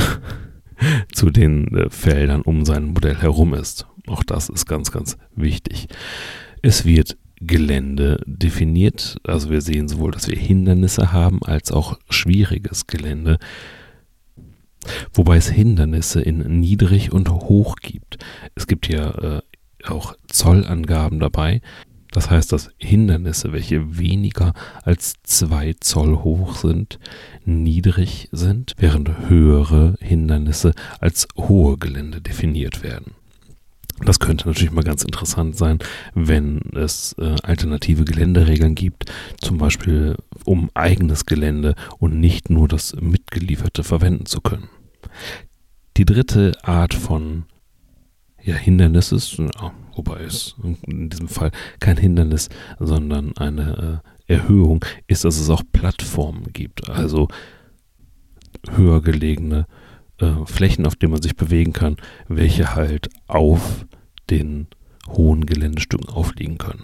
zu 1.13 1.29
den 1.29 1.75
äh, 1.75 1.89
Feldern 1.89 2.41
um 2.41 2.65
sein 2.65 2.85
Modell 2.85 3.15
herum 3.15 3.53
ist. 3.53 3.87
Auch 4.07 4.23
das 4.23 4.49
ist 4.49 4.67
ganz, 4.67 4.91
ganz 4.91 5.17
wichtig. 5.35 5.87
Es 6.61 6.85
wird 6.85 7.17
Gelände 7.39 8.21
definiert. 8.25 9.17
Also 9.23 9.49
wir 9.49 9.61
sehen 9.61 9.87
sowohl, 9.87 10.11
dass 10.11 10.27
wir 10.27 10.37
Hindernisse 10.37 11.11
haben, 11.11 11.43
als 11.43 11.71
auch 11.71 11.99
schwieriges 12.09 12.87
Gelände. 12.87 13.37
Wobei 15.13 15.37
es 15.37 15.49
Hindernisse 15.49 16.21
in 16.21 16.59
niedrig 16.59 17.11
und 17.11 17.29
hoch 17.29 17.75
gibt. 17.77 18.17
Es 18.55 18.67
gibt 18.67 18.87
ja 18.87 19.37
äh, 19.37 19.41
auch 19.85 20.15
Zollangaben 20.27 21.19
dabei. 21.19 21.61
Das 22.11 22.29
heißt, 22.29 22.51
dass 22.51 22.71
Hindernisse, 22.77 23.51
welche 23.51 23.97
weniger 23.97 24.53
als 24.83 25.15
zwei 25.23 25.75
Zoll 25.79 26.23
hoch 26.23 26.55
sind, 26.55 26.99
niedrig 27.45 28.29
sind, 28.31 28.73
während 28.77 29.29
höhere 29.29 29.95
Hindernisse 29.99 30.73
als 30.99 31.27
hohe 31.37 31.77
Gelände 31.77 32.21
definiert 32.21 32.81
werden. 32.81 33.11
Das 34.05 34.19
könnte 34.19 34.47
natürlich 34.47 34.71
mal 34.71 34.83
ganz 34.83 35.03
interessant 35.03 35.57
sein, 35.57 35.79
wenn 36.13 36.61
es 36.75 37.13
äh, 37.17 37.35
alternative 37.43 38.05
Geländeregeln 38.05 38.75
gibt, 38.75 39.11
zum 39.41 39.57
Beispiel 39.57 40.15
um 40.45 40.69
eigenes 40.75 41.25
Gelände 41.25 41.75
und 41.97 42.19
nicht 42.19 42.49
nur 42.49 42.67
das 42.67 42.95
mitgelieferte 42.99 43.83
verwenden 43.83 44.27
zu 44.27 44.41
können. 44.41 44.69
Die 45.97 46.05
dritte 46.05 46.51
Art 46.63 46.93
von 46.93 47.45
ja, 48.43 48.55
Hindernis 48.55 49.11
ist, 49.11 49.39
ja, 49.39 49.73
wobei 49.95 50.21
es 50.21 50.55
in 50.85 51.09
diesem 51.09 51.27
Fall 51.27 51.51
kein 51.79 51.97
Hindernis, 51.97 52.49
sondern 52.79 53.35
eine 53.37 54.03
äh, 54.27 54.33
Erhöhung, 54.33 54.85
ist, 55.07 55.25
dass 55.25 55.39
es 55.39 55.49
auch 55.49 55.63
Plattformen 55.71 56.53
gibt, 56.53 56.89
also 56.89 57.29
höher 58.69 59.01
gelegene 59.01 59.65
äh, 60.19 60.45
Flächen, 60.45 60.85
auf 60.85 60.95
denen 60.95 61.13
man 61.13 61.21
sich 61.21 61.35
bewegen 61.35 61.73
kann, 61.73 61.97
welche 62.27 62.75
halt 62.75 63.09
auf 63.27 63.85
den 64.29 64.67
hohen 65.07 65.45
Geländestücken 65.45 66.09
aufliegen 66.09 66.57
können. 66.57 66.83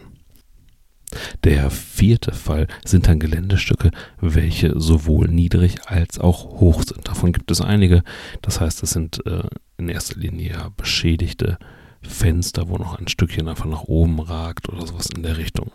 Der 1.44 1.70
vierte 1.70 2.32
Fall 2.32 2.68
sind 2.86 3.08
dann 3.08 3.20
Geländestücke, 3.20 3.92
welche 4.20 4.80
sowohl 4.80 5.28
niedrig 5.28 5.88
als 5.88 6.20
auch 6.20 6.60
hoch 6.60 6.84
sind. 6.84 7.08
Davon 7.08 7.34
gibt 7.34 7.52
es 7.52 7.62
einige. 7.62 8.04
Das 8.42 8.60
heißt, 8.60 8.82
es 8.84 8.92
sind 8.92 9.26
äh, 9.26 9.44
in 9.78 9.90
erster 9.90 10.20
Linie 10.20 10.72
beschädigte 10.76 11.58
Fenster, 12.02 12.68
wo 12.68 12.78
noch 12.78 13.00
ein 13.00 13.08
Stückchen 13.08 13.48
einfach 13.48 13.66
nach 13.66 13.84
oben 13.84 14.20
ragt 14.20 14.70
oder 14.70 14.86
sowas 14.88 15.08
in 15.16 15.24
der 15.24 15.38
Richtung. 15.38 15.72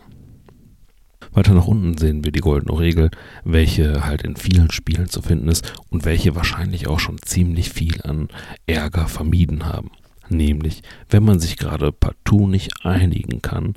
Weiter 1.31 1.53
nach 1.53 1.67
unten 1.67 1.97
sehen 1.97 2.23
wir 2.23 2.31
die 2.31 2.39
goldene 2.39 2.79
Regel, 2.79 3.11
welche 3.43 4.05
halt 4.05 4.23
in 4.23 4.35
vielen 4.35 4.71
Spielen 4.71 5.09
zu 5.09 5.21
finden 5.21 5.47
ist 5.47 5.73
und 5.89 6.05
welche 6.05 6.35
wahrscheinlich 6.35 6.87
auch 6.87 6.99
schon 6.99 7.17
ziemlich 7.21 7.69
viel 7.69 8.01
an 8.01 8.29
Ärger 8.65 9.07
vermieden 9.07 9.65
haben. 9.65 9.91
Nämlich, 10.29 10.83
wenn 11.09 11.23
man 11.23 11.39
sich 11.39 11.57
gerade 11.57 11.91
partout 11.91 12.47
nicht 12.47 12.85
einigen 12.85 13.41
kann, 13.41 13.73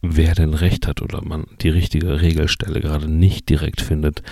wer 0.00 0.34
denn 0.34 0.54
recht 0.54 0.86
hat 0.86 1.02
oder 1.02 1.22
man 1.22 1.44
die 1.60 1.68
richtige 1.68 2.20
Regelstelle 2.22 2.80
gerade 2.80 3.08
nicht 3.10 3.48
direkt 3.50 3.82
findet, 3.82 4.22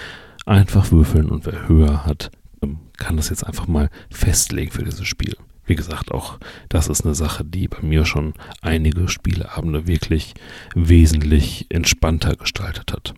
einfach 0.47 0.91
würfeln 0.91 1.29
und 1.29 1.45
wer 1.45 1.69
höher 1.69 2.07
hat, 2.07 2.31
ähm, 2.63 2.79
kann 2.97 3.17
das 3.17 3.29
jetzt 3.29 3.47
einfach 3.47 3.67
mal 3.67 3.91
festlegen 4.11 4.71
für 4.71 4.85
dieses 4.85 5.07
Spiel. 5.07 5.37
Wie 5.69 5.77
gesagt, 5.77 6.11
auch 6.11 6.39
das 6.71 6.89
ist 6.89 7.05
eine 7.05 7.15
Sache, 7.15 7.45
die 7.45 7.69
bei 7.69 7.83
mir 7.83 8.07
schon 8.07 8.33
einige 8.63 9.07
Spieleabende 9.07 9.87
wirklich 9.87 10.35
wesentlich 10.75 11.67
entspannter 11.69 12.37
gestaltet 12.37 12.93
hat. 12.93 13.15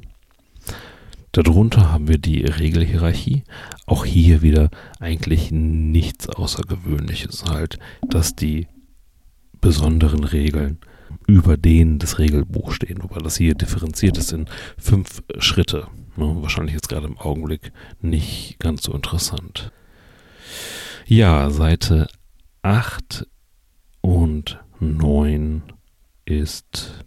Darunter 1.30 1.92
haben 1.92 2.09
wir 2.09 2.19
die 2.19 2.45
Regelhierarchie. 2.45 3.45
Auch 3.87 4.04
hier 4.04 4.42
wieder 4.42 4.69
eigentlich 4.99 5.52
nichts 5.52 6.28
Außergewöhnliches, 6.28 7.45
halt, 7.45 7.78
dass 8.09 8.35
die 8.35 8.66
besonderen 9.61 10.25
Regeln 10.25 10.78
über 11.28 11.57
denen 11.57 12.00
des 12.00 12.19
Regelbuchs 12.19 12.76
stehen, 12.76 13.02
wobei 13.02 13.21
das 13.21 13.37
hier 13.37 13.54
differenziert 13.54 14.19
ist 14.19 14.33
in 14.33 14.47
fünf 14.76 15.23
Schritte. 15.38 15.87
Ne, 16.16 16.37
wahrscheinlich 16.40 16.75
jetzt 16.75 16.88
gerade 16.88 17.07
im 17.07 17.19
Augenblick 17.19 17.73
nicht 18.00 18.59
ganz 18.59 18.83
so 18.83 18.92
interessant. 18.92 19.71
Ja, 21.07 21.50
Seite 21.50 22.09
8 22.62 23.26
und 24.00 24.59
9 24.81 25.62
ist 26.25 27.05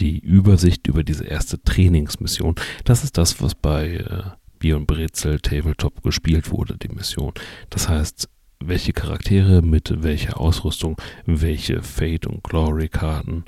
die 0.00 0.18
Übersicht 0.18 0.86
über 0.86 1.02
diese 1.02 1.24
erste 1.24 1.62
Trainingsmission. 1.62 2.54
Das 2.84 3.04
ist 3.04 3.18
das, 3.18 3.42
was 3.42 3.54
bei 3.54 3.96
äh, 3.96 4.22
Bier 4.58 4.76
und 4.76 4.86
Brezel 4.86 5.40
Tabletop 5.40 6.02
gespielt 6.02 6.50
wurde, 6.50 6.76
die 6.76 6.88
Mission. 6.88 7.32
Das 7.70 7.88
heißt, 7.88 8.28
welche 8.60 8.92
Charaktere 8.92 9.62
mit 9.62 10.02
welcher 10.02 10.40
Ausrüstung, 10.40 10.96
welche 11.26 11.82
Fate- 11.82 12.26
und 12.26 12.42
Glory-Karten 12.42 13.44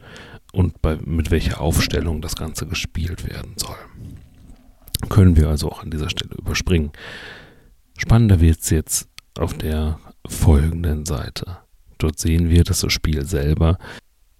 und 0.52 0.82
bei, 0.82 0.96
mit 1.04 1.30
welcher 1.30 1.60
Aufstellung 1.60 2.20
das 2.22 2.36
Ganze 2.36 2.66
gespielt 2.66 3.28
werden 3.28 3.54
soll. 3.56 3.76
Können 5.08 5.36
wir 5.36 5.48
also 5.48 5.70
auch 5.70 5.82
an 5.82 5.90
dieser 5.90 6.10
Stelle 6.10 6.34
überspringen. 6.36 6.92
Spannender 7.96 8.40
wird 8.40 8.60
es 8.60 8.70
jetzt 8.70 9.08
auf 9.38 9.54
der 9.54 9.98
folgenden 10.30 11.04
Seite. 11.04 11.58
Dort 11.98 12.18
sehen 12.18 12.48
wir, 12.48 12.64
dass 12.64 12.80
das 12.80 12.92
Spiel 12.92 13.26
selber 13.26 13.78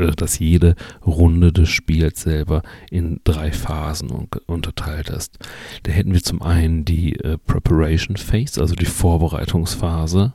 äh, 0.00 0.12
dass 0.12 0.38
jede 0.38 0.74
Runde 1.06 1.52
des 1.52 1.68
Spiels 1.68 2.22
selber 2.22 2.62
in 2.90 3.20
drei 3.24 3.52
Phasen 3.52 4.28
unterteilt 4.46 5.10
ist. 5.10 5.38
Da 5.82 5.92
hätten 5.92 6.12
wir 6.12 6.22
zum 6.22 6.42
einen 6.42 6.84
die 6.84 7.16
äh, 7.16 7.36
Preparation 7.38 8.16
Phase, 8.16 8.60
also 8.60 8.74
die 8.74 8.86
Vorbereitungsphase. 8.86 10.32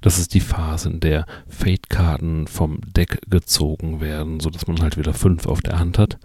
Das 0.00 0.18
ist 0.18 0.34
die 0.34 0.40
Phase, 0.40 0.90
in 0.90 1.00
der 1.00 1.24
Fate-Karten 1.46 2.46
vom 2.46 2.80
Deck 2.80 3.20
gezogen 3.28 4.00
werden, 4.00 4.40
sodass 4.40 4.66
man 4.66 4.80
halt 4.80 4.96
wieder 4.96 5.14
fünf 5.14 5.46
auf 5.46 5.60
der 5.60 5.78
Hand 5.78 5.98
hat. 5.98 6.18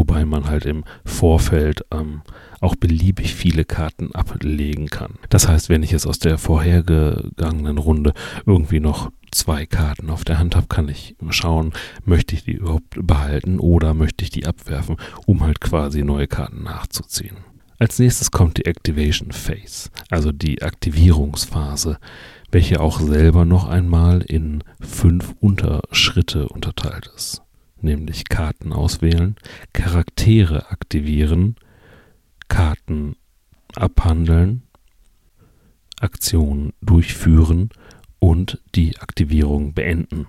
Wobei 0.00 0.24
man 0.24 0.48
halt 0.48 0.64
im 0.64 0.84
Vorfeld 1.04 1.84
ähm, 1.92 2.22
auch 2.62 2.74
beliebig 2.74 3.34
viele 3.34 3.66
Karten 3.66 4.14
ablegen 4.14 4.86
kann. 4.86 5.18
Das 5.28 5.46
heißt, 5.46 5.68
wenn 5.68 5.82
ich 5.82 5.90
jetzt 5.90 6.06
aus 6.06 6.18
der 6.18 6.38
vorhergegangenen 6.38 7.76
Runde 7.76 8.14
irgendwie 8.46 8.80
noch 8.80 9.10
zwei 9.30 9.66
Karten 9.66 10.08
auf 10.08 10.24
der 10.24 10.38
Hand 10.38 10.56
habe, 10.56 10.68
kann 10.68 10.88
ich 10.88 11.16
schauen, 11.28 11.74
möchte 12.06 12.34
ich 12.34 12.44
die 12.44 12.52
überhaupt 12.52 12.96
behalten 12.98 13.60
oder 13.60 13.92
möchte 13.92 14.24
ich 14.24 14.30
die 14.30 14.46
abwerfen, 14.46 14.96
um 15.26 15.42
halt 15.42 15.60
quasi 15.60 16.02
neue 16.02 16.28
Karten 16.28 16.62
nachzuziehen. 16.62 17.36
Als 17.78 17.98
nächstes 17.98 18.30
kommt 18.30 18.56
die 18.56 18.64
Activation 18.64 19.32
Phase, 19.32 19.90
also 20.08 20.32
die 20.32 20.62
Aktivierungsphase, 20.62 21.98
welche 22.50 22.80
auch 22.80 23.00
selber 23.00 23.44
noch 23.44 23.68
einmal 23.68 24.22
in 24.22 24.64
fünf 24.80 25.34
Unterschritte 25.40 26.48
unterteilt 26.48 27.10
ist. 27.14 27.42
Nämlich 27.80 28.28
Karten 28.28 28.72
auswählen, 28.72 29.36
Charaktere 29.72 30.70
aktivieren, 30.70 31.56
Karten 32.48 33.16
abhandeln, 33.74 34.62
Aktionen 36.00 36.72
durchführen 36.80 37.70
und 38.18 38.60
die 38.74 38.98
Aktivierung 38.98 39.72
beenden. 39.72 40.26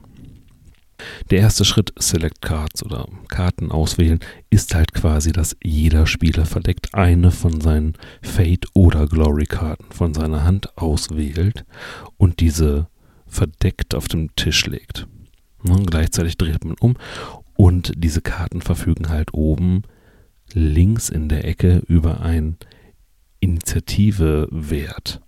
Der 1.29 1.39
erste 1.39 1.65
Schritt, 1.65 1.93
Select 1.97 2.41
Cards 2.41 2.83
oder 2.83 3.07
Karten 3.27 3.71
auswählen, 3.71 4.19
ist 4.49 4.75
halt 4.75 4.93
quasi, 4.93 5.31
dass 5.31 5.57
jeder 5.63 6.05
Spieler 6.05 6.45
verdeckt 6.45 6.93
eine 6.93 7.31
von 7.31 7.59
seinen 7.61 7.93
Fate- 8.21 8.67
oder 8.73 9.07
Glory-Karten 9.07 9.91
von 9.91 10.13
seiner 10.13 10.43
Hand 10.43 10.77
auswählt 10.77 11.65
und 12.17 12.39
diese 12.39 12.87
verdeckt 13.25 13.95
auf 13.95 14.07
dem 14.07 14.35
Tisch 14.35 14.65
legt. 14.67 15.07
Und 15.63 15.89
gleichzeitig 15.89 16.37
dreht 16.37 16.65
man 16.65 16.75
um 16.79 16.95
und 17.61 17.91
diese 17.95 18.21
Karten 18.21 18.59
verfügen 18.63 19.09
halt 19.09 19.35
oben 19.35 19.83
links 20.51 21.09
in 21.09 21.29
der 21.29 21.45
Ecke 21.45 21.83
über 21.87 22.21
einen 22.21 22.57
Initiative-Wert. 23.39 25.21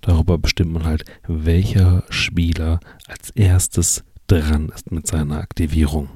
Darüber 0.00 0.38
bestimmt 0.38 0.72
man 0.72 0.84
halt, 0.84 1.04
welcher 1.28 2.04
Spieler 2.08 2.80
als 3.06 3.28
erstes 3.28 4.04
dran 4.26 4.70
ist 4.70 4.90
mit 4.90 5.06
seiner 5.06 5.36
Aktivierung. 5.36 6.08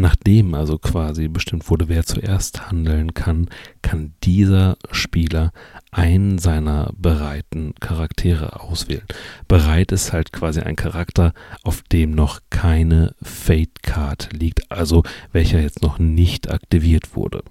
Nachdem 0.00 0.54
also 0.54 0.78
quasi 0.78 1.26
bestimmt 1.26 1.68
wurde, 1.68 1.88
wer 1.88 2.04
zuerst 2.04 2.70
handeln 2.70 3.14
kann, 3.14 3.48
kann 3.82 4.14
dieser 4.22 4.76
Spieler 4.92 5.50
einen 5.90 6.38
seiner 6.38 6.92
bereiten 6.96 7.74
Charaktere 7.80 8.60
auswählen. 8.60 9.02
Bereit 9.48 9.90
ist 9.90 10.12
halt 10.12 10.32
quasi 10.32 10.60
ein 10.60 10.76
Charakter, 10.76 11.32
auf 11.64 11.82
dem 11.82 12.12
noch 12.12 12.38
keine 12.48 13.16
Fate 13.20 13.82
Card 13.82 14.28
liegt, 14.32 14.70
also 14.70 15.02
welcher 15.32 15.60
jetzt 15.60 15.82
noch 15.82 15.98
nicht 15.98 16.48
aktiviert 16.48 17.16
wurde. 17.16 17.42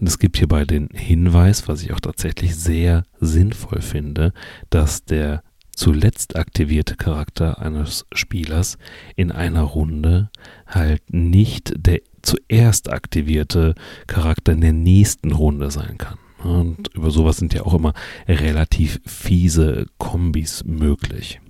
Es 0.00 0.20
gibt 0.20 0.36
hierbei 0.36 0.64
den 0.64 0.90
Hinweis, 0.92 1.66
was 1.66 1.82
ich 1.82 1.92
auch 1.92 1.98
tatsächlich 1.98 2.54
sehr 2.54 3.02
sinnvoll 3.18 3.82
finde, 3.82 4.32
dass 4.70 5.04
der 5.04 5.42
zuletzt 5.78 6.34
aktivierte 6.34 6.96
Charakter 6.96 7.60
eines 7.60 8.04
Spielers 8.12 8.78
in 9.14 9.30
einer 9.30 9.62
Runde 9.62 10.28
halt 10.66 11.02
nicht 11.12 11.72
der 11.76 12.00
zuerst 12.20 12.90
aktivierte 12.90 13.76
Charakter 14.08 14.52
in 14.52 14.60
der 14.60 14.72
nächsten 14.72 15.30
Runde 15.30 15.70
sein 15.70 15.96
kann. 15.96 16.18
Und 16.42 16.88
über 16.94 17.12
sowas 17.12 17.36
sind 17.36 17.54
ja 17.54 17.62
auch 17.62 17.74
immer 17.74 17.94
relativ 18.26 19.00
fiese 19.06 19.86
Kombis 19.98 20.64
möglich. 20.64 21.40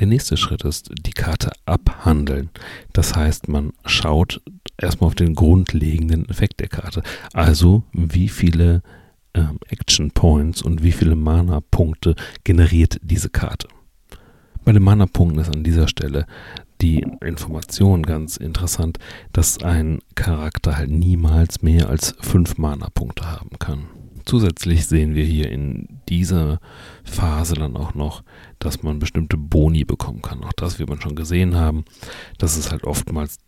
Der 0.00 0.06
nächste 0.06 0.38
Schritt 0.38 0.64
ist 0.64 0.90
die 0.98 1.12
Karte 1.12 1.52
abhandeln. 1.66 2.48
Das 2.94 3.14
heißt, 3.14 3.48
man 3.48 3.72
schaut 3.84 4.40
erstmal 4.78 5.08
auf 5.08 5.14
den 5.14 5.34
grundlegenden 5.34 6.28
Effekt 6.30 6.60
der 6.60 6.68
Karte. 6.68 7.02
Also, 7.34 7.82
wie 7.92 8.28
viele 8.28 8.82
ähm, 9.34 9.58
Action 9.68 10.10
Points 10.10 10.62
und 10.62 10.82
wie 10.82 10.92
viele 10.92 11.16
Mana-Punkte 11.16 12.14
generiert 12.44 12.98
diese 13.02 13.30
Karte. 13.30 13.68
Bei 14.64 14.72
den 14.72 14.82
Mana-Punkten 14.82 15.38
ist 15.38 15.54
an 15.54 15.64
dieser 15.64 15.88
Stelle 15.88 16.26
die 16.80 17.04
Information 17.24 18.02
ganz 18.02 18.36
interessant, 18.36 18.98
dass 19.32 19.62
ein 19.62 20.00
Charakter 20.14 20.76
halt 20.76 20.90
niemals 20.90 21.62
mehr 21.62 21.88
als 21.88 22.14
fünf 22.20 22.58
Mana-Punkte 22.58 23.30
haben 23.30 23.58
kann. 23.58 23.86
Zusätzlich 24.24 24.86
sehen 24.86 25.14
wir 25.14 25.24
hier 25.24 25.50
in 25.50 26.00
dieser 26.08 26.60
Phase 27.02 27.54
dann 27.54 27.76
auch 27.76 27.94
noch, 27.94 28.22
dass 28.58 28.82
man 28.82 28.98
bestimmte 28.98 29.38
Boni 29.38 29.84
bekommen 29.84 30.20
kann. 30.20 30.44
Auch 30.44 30.52
das 30.52 30.78
wird 30.78 30.90
man 30.90 31.00
schon 31.00 31.16
gesehen 31.16 31.56
haben, 31.56 31.86
dass 32.36 32.58
es 32.58 32.70
halt 32.70 32.84
oftmals 32.84 33.38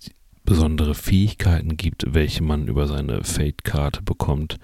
besondere 0.44 0.94
Fähigkeiten 0.94 1.76
gibt, 1.76 2.14
welche 2.14 2.42
man 2.42 2.66
über 2.66 2.86
seine 2.86 3.24
Fate-Karte 3.24 4.02
bekommt, 4.02 4.58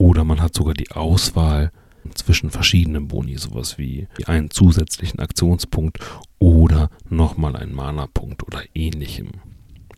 oder 0.00 0.24
man 0.24 0.40
hat 0.40 0.54
sogar 0.54 0.72
die 0.72 0.90
Auswahl 0.92 1.72
zwischen 2.14 2.50
verschiedenen 2.50 3.06
Boni, 3.06 3.36
sowas 3.36 3.76
wie 3.76 4.08
einen 4.24 4.50
zusätzlichen 4.50 5.20
Aktionspunkt 5.20 5.98
oder 6.38 6.88
nochmal 7.10 7.54
einen 7.54 7.74
Mana-Punkt 7.74 8.42
oder 8.42 8.62
ähnlichem. 8.72 9.28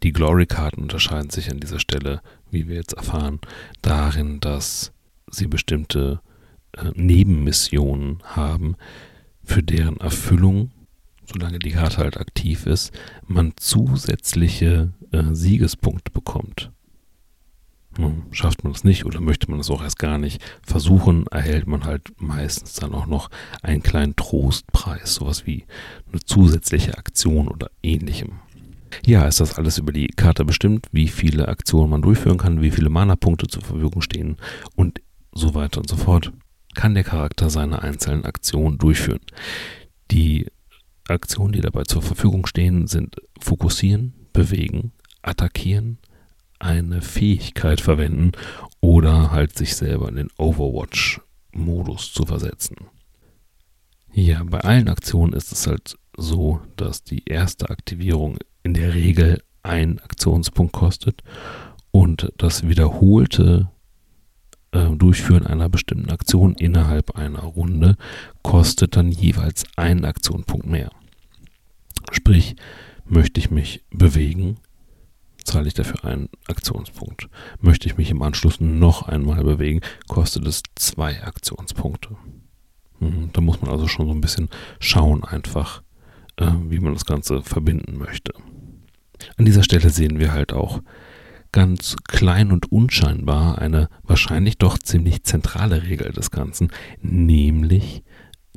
Die 0.02 0.12
Glory-Karten 0.12 0.82
unterscheiden 0.82 1.30
sich 1.30 1.52
an 1.52 1.60
dieser 1.60 1.78
Stelle, 1.78 2.20
wie 2.50 2.66
wir 2.66 2.74
jetzt 2.74 2.94
erfahren, 2.94 3.38
darin, 3.80 4.40
dass 4.40 4.90
sie 5.30 5.46
bestimmte 5.46 6.20
äh, 6.72 6.90
Nebenmissionen 6.96 8.24
haben, 8.24 8.74
für 9.44 9.62
deren 9.62 9.98
Erfüllung, 9.98 10.72
solange 11.32 11.60
die 11.60 11.70
Karte 11.70 11.98
halt 11.98 12.16
aktiv 12.16 12.66
ist, 12.66 12.90
man 13.28 13.52
zusätzliche 13.56 14.92
äh, 15.12 15.22
Siegespunkte 15.30 16.10
bekommt. 16.10 16.72
Schafft 18.30 18.64
man 18.64 18.72
es 18.72 18.84
nicht 18.84 19.04
oder 19.04 19.20
möchte 19.20 19.50
man 19.50 19.60
es 19.60 19.70
auch 19.70 19.82
erst 19.82 19.98
gar 19.98 20.18
nicht 20.18 20.42
versuchen, 20.62 21.26
erhält 21.28 21.66
man 21.66 21.84
halt 21.84 22.12
meistens 22.18 22.74
dann 22.74 22.94
auch 22.94 23.06
noch 23.06 23.30
einen 23.62 23.82
kleinen 23.82 24.16
Trostpreis, 24.16 25.14
sowas 25.14 25.46
wie 25.46 25.64
eine 26.10 26.20
zusätzliche 26.20 26.96
Aktion 26.98 27.48
oder 27.48 27.70
ähnlichem. 27.82 28.40
Ja, 29.06 29.26
ist 29.26 29.40
das 29.40 29.58
alles 29.58 29.78
über 29.78 29.92
die 29.92 30.08
Karte 30.08 30.44
bestimmt, 30.44 30.86
wie 30.92 31.08
viele 31.08 31.48
Aktionen 31.48 31.90
man 31.90 32.02
durchführen 32.02 32.38
kann, 32.38 32.60
wie 32.60 32.70
viele 32.70 32.90
Mana-Punkte 32.90 33.46
zur 33.46 33.62
Verfügung 33.62 34.02
stehen 34.02 34.36
und 34.76 35.00
so 35.32 35.54
weiter 35.54 35.80
und 35.80 35.88
so 35.88 35.96
fort, 35.96 36.32
kann 36.74 36.94
der 36.94 37.04
Charakter 37.04 37.50
seine 37.50 37.82
einzelnen 37.82 38.24
Aktionen 38.24 38.78
durchführen. 38.78 39.20
Die 40.10 40.46
Aktionen, 41.08 41.52
die 41.52 41.60
dabei 41.60 41.84
zur 41.84 42.02
Verfügung 42.02 42.46
stehen, 42.46 42.86
sind 42.86 43.16
fokussieren, 43.40 44.14
bewegen, 44.32 44.92
attackieren, 45.22 45.98
eine 46.62 47.02
Fähigkeit 47.02 47.80
verwenden 47.80 48.32
oder 48.80 49.32
halt 49.32 49.56
sich 49.56 49.74
selber 49.74 50.08
in 50.08 50.16
den 50.16 50.30
Overwatch-Modus 50.38 52.12
zu 52.12 52.24
versetzen. 52.24 52.76
Ja, 54.12 54.42
bei 54.44 54.60
allen 54.60 54.88
Aktionen 54.88 55.32
ist 55.32 55.52
es 55.52 55.66
halt 55.66 55.96
so, 56.16 56.60
dass 56.76 57.02
die 57.02 57.24
erste 57.24 57.70
Aktivierung 57.70 58.38
in 58.62 58.74
der 58.74 58.94
Regel 58.94 59.42
einen 59.62 59.98
Aktionspunkt 60.00 60.72
kostet 60.72 61.22
und 61.90 62.32
das 62.36 62.68
wiederholte 62.68 63.70
äh, 64.72 64.90
Durchführen 64.90 65.46
einer 65.46 65.68
bestimmten 65.68 66.10
Aktion 66.10 66.54
innerhalb 66.54 67.16
einer 67.16 67.40
Runde 67.40 67.96
kostet 68.42 68.96
dann 68.96 69.10
jeweils 69.10 69.64
einen 69.76 70.04
Aktionspunkt 70.04 70.66
mehr. 70.66 70.90
Sprich, 72.12 72.56
möchte 73.06 73.40
ich 73.40 73.50
mich 73.50 73.82
bewegen, 73.90 74.58
zahle 75.44 75.68
ich 75.68 75.74
dafür 75.74 76.04
einen 76.04 76.28
Aktionspunkt. 76.48 77.28
Möchte 77.60 77.86
ich 77.86 77.96
mich 77.96 78.10
im 78.10 78.22
Anschluss 78.22 78.60
noch 78.60 79.08
einmal 79.08 79.42
bewegen, 79.44 79.80
kostet 80.08 80.46
es 80.46 80.62
zwei 80.74 81.22
Aktionspunkte. 81.22 82.16
Mhm, 83.00 83.30
da 83.32 83.40
muss 83.40 83.60
man 83.60 83.70
also 83.70 83.88
schon 83.88 84.06
so 84.06 84.12
ein 84.12 84.20
bisschen 84.20 84.48
schauen, 84.78 85.24
einfach, 85.24 85.82
äh, 86.36 86.50
wie 86.68 86.80
man 86.80 86.92
das 86.92 87.04
Ganze 87.04 87.42
verbinden 87.42 87.98
möchte. 87.98 88.32
An 89.36 89.44
dieser 89.44 89.62
Stelle 89.62 89.90
sehen 89.90 90.18
wir 90.18 90.32
halt 90.32 90.52
auch 90.52 90.80
ganz 91.52 91.96
klein 92.08 92.50
und 92.50 92.72
unscheinbar 92.72 93.58
eine 93.58 93.88
wahrscheinlich 94.02 94.58
doch 94.58 94.78
ziemlich 94.78 95.24
zentrale 95.24 95.82
Regel 95.82 96.10
des 96.12 96.30
Ganzen, 96.30 96.70
nämlich 97.00 98.02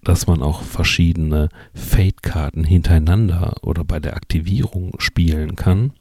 dass 0.02 0.28
man 0.28 0.44
auch 0.44 0.62
verschiedene 0.62 1.50
Fate-Karten 1.74 2.64
hintereinander 2.64 3.56
oder 3.64 3.84
bei 3.84 4.00
der 4.00 4.16
Aktivierung 4.16 4.94
spielen 5.00 5.56
kann 5.56 5.94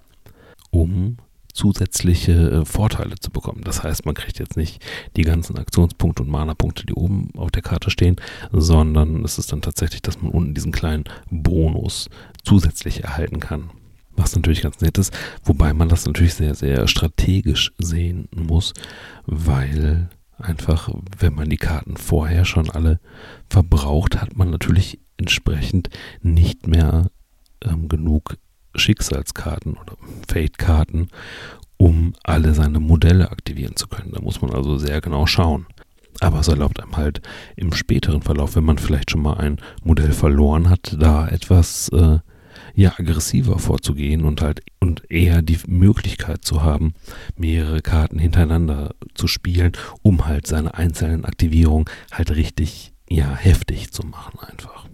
um 0.74 1.18
zusätzliche 1.52 2.50
äh, 2.50 2.64
Vorteile 2.64 3.14
zu 3.14 3.30
bekommen. 3.30 3.62
Das 3.64 3.84
heißt, 3.84 4.04
man 4.04 4.14
kriegt 4.14 4.40
jetzt 4.40 4.56
nicht 4.56 4.84
die 5.16 5.22
ganzen 5.22 5.56
Aktionspunkte 5.56 6.24
und 6.24 6.28
Mana-Punkte, 6.28 6.84
die 6.84 6.94
oben 6.94 7.30
auf 7.36 7.52
der 7.52 7.62
Karte 7.62 7.90
stehen, 7.90 8.16
sondern 8.50 9.24
es 9.24 9.38
ist 9.38 9.52
dann 9.52 9.62
tatsächlich, 9.62 10.02
dass 10.02 10.20
man 10.20 10.32
unten 10.32 10.54
diesen 10.54 10.72
kleinen 10.72 11.04
Bonus 11.30 12.10
zusätzlich 12.42 13.04
erhalten 13.04 13.38
kann. 13.38 13.70
Was 14.16 14.34
natürlich 14.34 14.62
ganz 14.62 14.80
nett 14.80 14.98
ist, 14.98 15.16
wobei 15.44 15.72
man 15.72 15.88
das 15.88 16.06
natürlich 16.06 16.34
sehr, 16.34 16.54
sehr 16.54 16.86
strategisch 16.88 17.72
sehen 17.78 18.28
muss, 18.34 18.72
weil 19.26 20.08
einfach, 20.38 20.88
wenn 21.18 21.34
man 21.34 21.48
die 21.48 21.56
Karten 21.56 21.96
vorher 21.96 22.44
schon 22.44 22.70
alle 22.70 23.00
verbraucht, 23.48 24.20
hat 24.20 24.36
man 24.36 24.50
natürlich 24.50 25.00
entsprechend 25.16 25.88
nicht 26.20 26.66
mehr 26.66 27.10
ähm, 27.62 27.88
genug 27.88 28.36
Schicksalskarten 28.74 29.74
oder 29.74 29.96
Fate-Karten, 30.28 31.08
um 31.76 32.14
alle 32.22 32.54
seine 32.54 32.80
Modelle 32.80 33.30
aktivieren 33.30 33.76
zu 33.76 33.88
können. 33.88 34.12
Da 34.12 34.20
muss 34.20 34.40
man 34.40 34.52
also 34.52 34.78
sehr 34.78 35.00
genau 35.00 35.26
schauen. 35.26 35.66
Aber 36.20 36.40
es 36.40 36.48
erlaubt 36.48 36.80
einem 36.80 36.96
halt 36.96 37.22
im 37.56 37.72
späteren 37.72 38.22
Verlauf, 38.22 38.56
wenn 38.56 38.64
man 38.64 38.78
vielleicht 38.78 39.10
schon 39.10 39.22
mal 39.22 39.34
ein 39.34 39.58
Modell 39.82 40.12
verloren 40.12 40.70
hat, 40.70 40.96
da 40.98 41.26
etwas 41.26 41.88
äh, 41.88 42.18
ja 42.74 42.92
aggressiver 42.96 43.58
vorzugehen 43.58 44.24
und 44.24 44.40
halt 44.40 44.62
und 44.80 45.02
eher 45.10 45.42
die 45.42 45.58
Möglichkeit 45.66 46.44
zu 46.44 46.62
haben, 46.62 46.94
mehrere 47.36 47.82
Karten 47.82 48.18
hintereinander 48.18 48.94
zu 49.14 49.26
spielen, 49.26 49.72
um 50.02 50.26
halt 50.26 50.46
seine 50.46 50.74
einzelnen 50.74 51.24
Aktivierungen 51.24 51.86
halt 52.12 52.30
richtig 52.30 52.92
ja 53.08 53.34
heftig 53.34 53.92
zu 53.92 54.06
machen 54.06 54.38
einfach. 54.40 54.86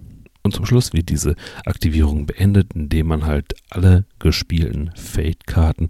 Und 0.42 0.54
zum 0.54 0.64
Schluss 0.64 0.92
wird 0.92 1.08
diese 1.08 1.34
Aktivierung 1.64 2.26
beendet, 2.26 2.72
indem 2.74 3.08
man 3.08 3.26
halt 3.26 3.54
alle 3.68 4.06
gespielten 4.18 4.90
Fate-Karten 4.94 5.88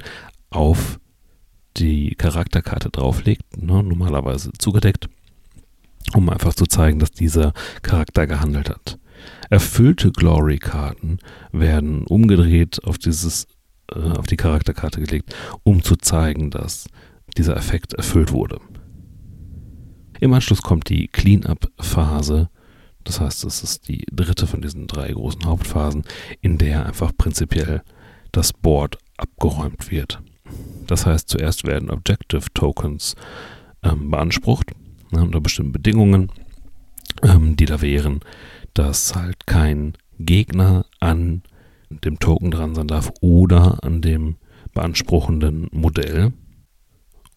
auf 0.51 0.99
die 1.77 2.15
Charakterkarte 2.17 2.91
drauflegt, 2.91 3.57
ne, 3.57 3.83
normalerweise 3.83 4.51
zugedeckt, 4.59 5.09
um 6.15 6.29
einfach 6.29 6.55
zu 6.55 6.67
zeigen, 6.67 6.99
dass 6.99 7.13
dieser 7.13 7.53
Charakter 7.83 8.27
gehandelt 8.27 8.71
hat. 8.71 8.99
Erfüllte 9.51 10.11
Glory-Karten 10.11 11.19
werden 11.53 12.05
umgedreht 12.05 12.83
auf 12.85 12.99
dieses 12.99 13.47
äh, 13.93 13.99
auf 13.99 14.27
die 14.27 14.37
Charakterkarte 14.37 15.01
gelegt, 15.01 15.35
um 15.63 15.83
zu 15.83 15.97
zeigen, 15.97 16.51
dass 16.51 16.87
dieser 17.37 17.57
Effekt 17.57 17.95
erfüllt 17.95 18.33
wurde. 18.33 18.61
Im 20.21 20.33
Anschluss 20.33 20.63
kommt 20.63 20.89
die 20.89 21.09
Cleanup-Phase, 21.09 22.51
das 23.05 23.21
heißt, 23.21 23.45
es 23.45 23.63
ist 23.63 23.89
die 23.89 24.05
dritte 24.13 24.47
von 24.47 24.61
diesen 24.61 24.87
drei 24.87 25.09
großen 25.13 25.45
Hauptphasen, 25.45 26.05
in 26.41 26.59
der 26.59 26.87
einfach 26.87 27.13
prinzipiell 27.17 27.83
das 28.33 28.53
Board 28.53 28.99
abgeräumt 29.17 29.91
wird. 29.91 30.21
Das 30.87 31.07
heißt, 31.07 31.29
zuerst 31.29 31.65
werden 31.65 31.91
Objective 31.91 32.47
Tokens 32.55 33.15
ähm, 33.83 34.11
beansprucht 34.11 34.73
ne, 35.11 35.23
unter 35.23 35.41
bestimmten 35.41 35.73
Bedingungen, 35.73 36.31
ähm, 37.23 37.57
die 37.57 37.67
da 37.67 37.81
wären, 37.81 38.21
dass 38.75 39.15
halt 39.15 39.47
kein 39.47 39.95
Gegner 40.19 40.87
an 41.01 41.43
dem 41.91 42.19
Token 42.19 42.51
dran 42.51 42.75
sein 42.75 42.89
darf 42.89 43.13
oder 43.21 43.83
an 43.83 44.01
dem 44.01 44.37
beanspruchenden 44.75 45.69
Modell 45.73 46.33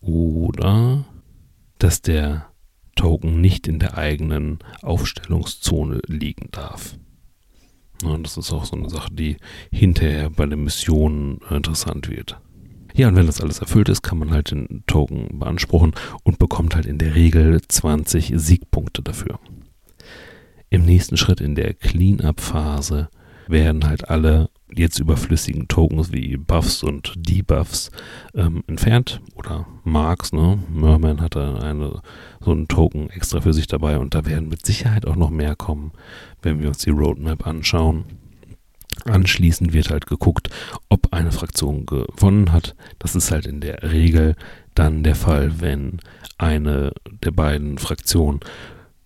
oder 0.01 1.05
dass 1.79 2.01
der 2.01 2.52
Token 2.95 3.41
nicht 3.41 3.67
in 3.67 3.79
der 3.79 3.97
eigenen 3.97 4.59
Aufstellungszone 4.81 5.99
liegen 6.07 6.49
darf. 6.51 6.95
Und 8.03 8.23
das 8.25 8.37
ist 8.37 8.51
auch 8.51 8.65
so 8.65 8.75
eine 8.75 8.89
Sache, 8.89 9.13
die 9.13 9.37
hinterher 9.71 10.29
bei 10.29 10.45
den 10.45 10.63
Missionen 10.63 11.39
interessant 11.49 12.09
wird. 12.09 12.39
Ja, 12.93 13.07
und 13.07 13.15
wenn 13.15 13.25
das 13.25 13.41
alles 13.41 13.59
erfüllt 13.59 13.89
ist, 13.89 14.03
kann 14.03 14.19
man 14.19 14.31
halt 14.31 14.51
den 14.51 14.83
Token 14.85 15.39
beanspruchen 15.39 15.93
und 16.23 16.37
bekommt 16.37 16.75
halt 16.75 16.85
in 16.85 16.99
der 16.99 17.15
Regel 17.15 17.59
20 17.61 18.33
Siegpunkte 18.35 19.01
dafür. 19.01 19.39
Im 20.69 20.85
nächsten 20.85 21.17
Schritt 21.17 21.41
in 21.41 21.55
der 21.55 21.73
Cleanup-Phase 21.73 23.09
werden 23.47 23.85
halt 23.85 24.09
alle 24.09 24.49
jetzt 24.75 24.99
überflüssigen 24.99 25.67
Tokens 25.67 26.11
wie 26.11 26.37
Buffs 26.37 26.83
und 26.83 27.13
Debuffs 27.15 27.91
ähm, 28.33 28.63
entfernt 28.67 29.21
oder 29.35 29.65
Marks, 29.83 30.33
ne? 30.33 30.59
Merman 30.73 31.21
hatte 31.21 31.59
eine, 31.61 32.01
so 32.41 32.51
einen 32.51 32.67
Token 32.67 33.09
extra 33.09 33.41
für 33.41 33.53
sich 33.53 33.67
dabei 33.67 33.97
und 33.97 34.13
da 34.13 34.25
werden 34.25 34.49
mit 34.49 34.65
Sicherheit 34.65 35.05
auch 35.05 35.15
noch 35.15 35.29
mehr 35.29 35.55
kommen, 35.55 35.91
wenn 36.41 36.59
wir 36.59 36.69
uns 36.69 36.79
die 36.79 36.91
Roadmap 36.91 37.45
anschauen. 37.45 38.05
Anschließend 39.05 39.73
wird 39.73 39.89
halt 39.89 40.07
geguckt, 40.07 40.49
ob 40.89 41.13
eine 41.13 41.31
Fraktion 41.31 41.85
gewonnen 41.85 42.51
hat. 42.51 42.75
Das 42.99 43.15
ist 43.15 43.31
halt 43.31 43.47
in 43.47 43.59
der 43.59 43.91
Regel 43.91 44.35
dann 44.75 45.03
der 45.03 45.15
Fall, 45.15 45.59
wenn 45.61 45.99
eine 46.37 46.93
der 47.23 47.31
beiden 47.31 47.77
Fraktionen 47.77 48.39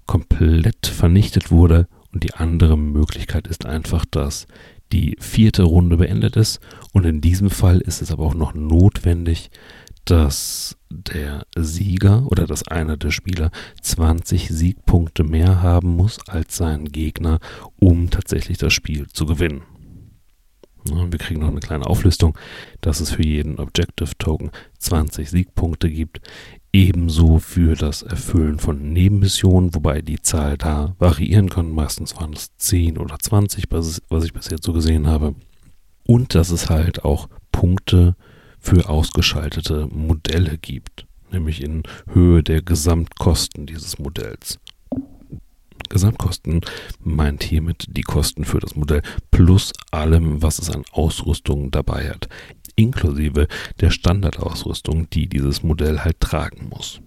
komplett 0.06 0.88
vernichtet 0.88 1.52
wurde 1.52 1.88
und 2.14 2.24
die 2.24 2.34
andere 2.34 2.78
Möglichkeit 2.78 3.48
ist 3.48 3.66
einfach, 3.66 4.06
dass 4.06 4.48
die 4.92 5.18
vierte 5.20 5.64
Runde 5.64 5.98
beendet 5.98 6.36
ist 6.36 6.60
und 6.94 7.06
in 7.06 7.22
diesem 7.22 7.50
Fall 7.50 7.80
ist 7.80 8.02
es 8.02 8.12
aber 8.12 8.26
auch 8.26 8.36
noch 8.36 8.54
notwendig, 8.54 9.50
dass 10.06 10.78
der 10.90 11.46
Sieger 11.58 12.26
oder 12.32 12.48
dass 12.48 12.68
einer 12.68 12.96
der 12.96 13.12
Spieler 13.12 13.52
20 13.82 14.48
Siegpunkte 14.48 15.24
mehr 15.24 15.62
haben 15.62 15.96
muss 15.96 16.20
als 16.28 16.56
sein 16.56 16.86
Gegner, 16.86 17.40
um 17.78 18.10
tatsächlich 18.10 18.58
das 18.58 18.74
Spiel 18.74 19.08
zu 19.08 19.26
gewinnen. 19.26 19.64
Wir 20.86 21.20
kriegen 21.20 21.42
noch 21.42 21.50
eine 21.50 21.60
kleine 21.60 21.86
Auflistung, 21.86 22.38
dass 22.80 23.02
es 23.02 23.12
für 23.12 23.24
jeden 23.26 23.60
Objective 23.60 24.12
Token 24.18 24.52
20 24.80 25.30
Siegpunkte 25.30 25.90
gibt. 25.90 26.22
Ebenso 26.74 27.40
für 27.40 27.76
das 27.76 28.04
Erfüllen 28.04 28.60
von 28.60 28.94
Nebenmissionen, 28.94 29.74
wobei 29.74 30.02
die 30.02 30.22
Zahl 30.22 30.58
da 30.58 30.96
variieren 31.00 31.50
kann. 31.50 31.72
Meistens 31.72 32.16
waren 32.18 32.34
es 32.34 32.56
10 32.58 32.98
oder 32.98 33.18
20, 33.18 33.66
was 33.72 34.24
ich 34.24 34.34
bisher 34.34 34.58
so 34.62 34.74
gesehen 34.74 35.08
habe. 35.08 35.36
Und 36.06 36.36
dass 36.36 36.52
es 36.52 36.70
halt 36.70 37.04
auch 37.04 37.30
Punkte 37.52 38.16
für 38.60 38.90
ausgeschaltete 38.90 39.88
Modelle 39.88 40.58
gibt, 40.58 41.08
nämlich 41.32 41.64
in 41.64 41.84
Höhe 42.12 42.44
der 42.44 42.62
Gesamtkosten 42.62 43.66
dieses 43.66 43.98
Modells. 43.98 44.60
Gesamtkosten 45.90 46.62
meint 47.00 47.44
hiermit 47.44 47.86
die 47.90 48.02
Kosten 48.02 48.46
für 48.46 48.60
das 48.60 48.76
Modell 48.76 49.02
plus 49.32 49.72
allem, 49.92 50.42
was 50.42 50.60
es 50.60 50.70
an 50.70 50.84
Ausrüstung 50.92 51.72
dabei 51.72 52.10
hat, 52.10 52.28
inklusive 52.78 53.48
der 53.82 53.90
Standardausrüstung, 53.90 55.10
die 55.10 55.28
dieses 55.28 55.64
Modell 55.64 56.00
halt 56.00 56.22
tragen 56.22 56.70
muss. 56.70 57.02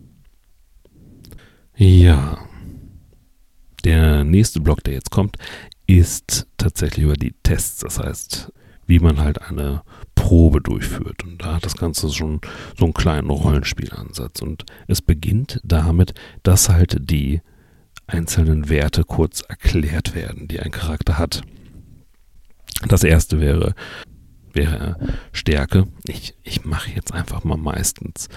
Ja, 1.77 2.39
der 3.85 4.25
nächste 4.25 4.61
Block, 4.61 4.85
der 4.85 4.95
jetzt 4.95 5.11
kommt, 5.11 5.37
ist 5.87 6.47
tatsächlich 6.59 7.07
über 7.07 7.15
die 7.15 7.35
Tests, 7.43 7.79
das 7.79 7.99
heißt, 7.99 8.53
wie 8.87 8.99
man 8.99 9.19
halt 9.19 9.41
eine 9.41 9.83
Probe 10.15 10.61
durchführt. 10.61 11.25
Und 11.25 11.43
da 11.43 11.55
hat 11.55 11.65
das 11.65 11.77
Ganze 11.77 12.13
schon 12.13 12.41
so 12.77 12.85
einen 12.85 12.95
kleinen 12.95 13.31
Rollenspielansatz. 13.31 14.43
Und 14.43 14.65
es 14.89 15.01
beginnt 15.01 15.61
damit, 15.65 16.13
dass 16.43 16.69
halt 16.69 17.11
die 17.11 17.41
einzelnen 18.07 18.69
Werte 18.69 19.05
kurz 19.05 19.41
erklärt 19.41 20.15
werden, 20.15 20.49
die 20.49 20.61
ein 20.61 20.73
Charakter 20.73 21.19
hat. 21.19 21.43
Das 22.89 23.05
erste 23.05 23.41
wäre, 23.41 23.75
wäre 24.53 24.97
Stärke. 25.33 25.87
Ich, 26.05 26.35
ich 26.43 26.65
mache 26.65 26.91
jetzt 26.91 27.13
einfach 27.13 27.45
mal 27.45 27.57
meistens 27.57 28.29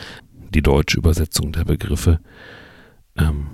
die 0.54 0.62
deutsche 0.62 0.98
Übersetzung 0.98 1.52
der 1.52 1.66
Begriffe. 1.66 2.20
Ähm, 3.18 3.48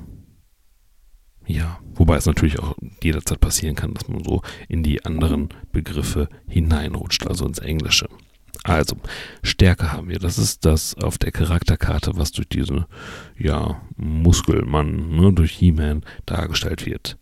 ja, 1.46 1.80
wobei 1.96 2.18
es 2.18 2.26
natürlich 2.26 2.60
auch 2.60 2.78
jederzeit 3.04 3.40
passieren 3.40 3.76
kann, 3.76 3.94
dass 3.94 4.08
man 4.08 4.24
so 4.24 4.42
in 4.68 4.84
die 4.84 5.04
anderen 5.04 5.50
Begriffe 5.72 6.30
hineinrutscht, 6.48 7.26
also 7.26 7.46
ins 7.46 7.60
Englische. 7.60 8.08
Also, 8.64 8.98
Stärke 9.42 9.94
haben 9.94 10.10
wir. 10.10 10.20
Das 10.20 10.38
ist 10.38 10.66
das 10.66 10.96
auf 10.96 11.18
der 11.18 11.32
Charakterkarte, 11.32 12.12
was 12.16 12.32
durch 12.32 12.50
diese, 12.50 12.88
ja, 13.38 13.82
Muskelmann, 13.96 15.16
ne, 15.16 15.34
durch 15.34 15.54
He-Man 15.54 16.04
dargestellt 16.26 16.86
wird. 16.86 17.18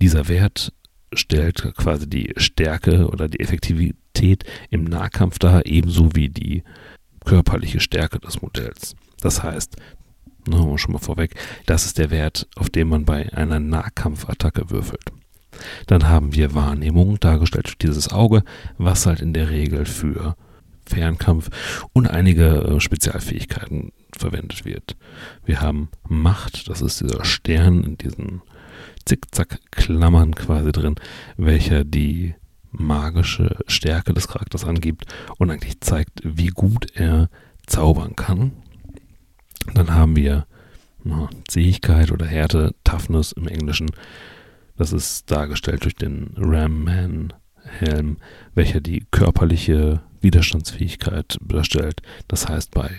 Dieser 0.00 0.28
Wert 0.28 0.72
stellt 1.14 1.74
quasi 1.76 2.08
die 2.08 2.32
Stärke 2.36 3.08
oder 3.08 3.28
die 3.28 3.40
Effektivität 3.40 4.44
im 4.70 4.84
Nahkampf 4.84 5.38
dar, 5.38 5.66
ebenso 5.66 6.14
wie 6.14 6.28
die 6.28 6.62
körperliche 7.24 7.80
Stärke 7.80 8.18
des 8.18 8.42
Modells. 8.42 8.94
Das 9.20 9.42
heißt, 9.42 9.76
ne, 10.48 10.78
schon 10.78 10.92
mal 10.92 10.98
vorweg, 10.98 11.34
das 11.66 11.86
ist 11.86 11.98
der 11.98 12.10
Wert, 12.10 12.48
auf 12.56 12.70
den 12.70 12.88
man 12.88 13.04
bei 13.04 13.32
einer 13.32 13.60
Nahkampfattacke 13.60 14.70
würfelt. 14.70 15.04
Dann 15.86 16.08
haben 16.08 16.34
wir 16.34 16.54
Wahrnehmung, 16.54 17.20
dargestellt 17.20 17.66
durch 17.66 17.78
dieses 17.78 18.10
Auge, 18.10 18.42
was 18.78 19.06
halt 19.06 19.20
in 19.20 19.32
der 19.32 19.50
Regel 19.50 19.84
für 19.84 20.36
Fernkampf 20.86 21.50
und 21.92 22.08
einige 22.08 22.46
äh, 22.46 22.80
Spezialfähigkeiten 22.80 23.92
verwendet 24.16 24.64
wird. 24.64 24.96
Wir 25.44 25.60
haben 25.60 25.88
Macht, 26.08 26.68
das 26.68 26.82
ist 26.82 27.00
dieser 27.00 27.24
Stern 27.24 27.84
in 27.84 27.98
diesen 27.98 28.42
Zickzack-Klammern 29.04 30.34
quasi 30.34 30.72
drin, 30.72 30.96
welcher 31.36 31.84
die 31.84 32.34
magische 32.70 33.56
Stärke 33.66 34.14
des 34.14 34.28
Charakters 34.28 34.64
angibt 34.64 35.04
und 35.38 35.50
eigentlich 35.50 35.80
zeigt, 35.80 36.20
wie 36.24 36.48
gut 36.48 36.86
er 36.94 37.28
zaubern 37.66 38.16
kann. 38.16 38.52
Dann 39.74 39.94
haben 39.94 40.16
wir 40.16 40.46
na, 41.04 41.28
Zähigkeit 41.48 42.10
oder 42.12 42.26
Härte, 42.26 42.74
Toughness 42.84 43.32
im 43.32 43.46
Englischen. 43.46 43.90
Das 44.76 44.92
ist 44.92 45.30
dargestellt 45.30 45.84
durch 45.84 45.94
den 45.94 46.32
Ram-Man-Helm, 46.36 48.16
welcher 48.54 48.80
die 48.80 49.04
körperliche 49.10 50.00
Widerstandsfähigkeit 50.20 51.38
darstellt. 51.42 52.00
Das 52.28 52.48
heißt, 52.48 52.70
bei 52.70 52.90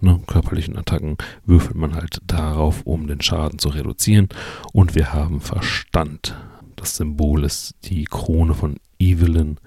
ne, 0.00 0.20
körperlichen 0.26 0.76
Attacken 0.76 1.16
würfelt 1.44 1.76
man 1.76 1.94
halt 1.94 2.20
darauf, 2.26 2.82
um 2.82 3.06
den 3.06 3.20
Schaden 3.20 3.58
zu 3.58 3.68
reduzieren. 3.68 4.28
Und 4.72 4.94
wir 4.94 5.12
haben 5.12 5.40
Verstand. 5.40 6.36
Das 6.76 6.96
Symbol 6.96 7.44
ist 7.44 7.74
die 7.84 8.04
Krone 8.04 8.54
von 8.54 8.76
Evelyn. 8.98 9.58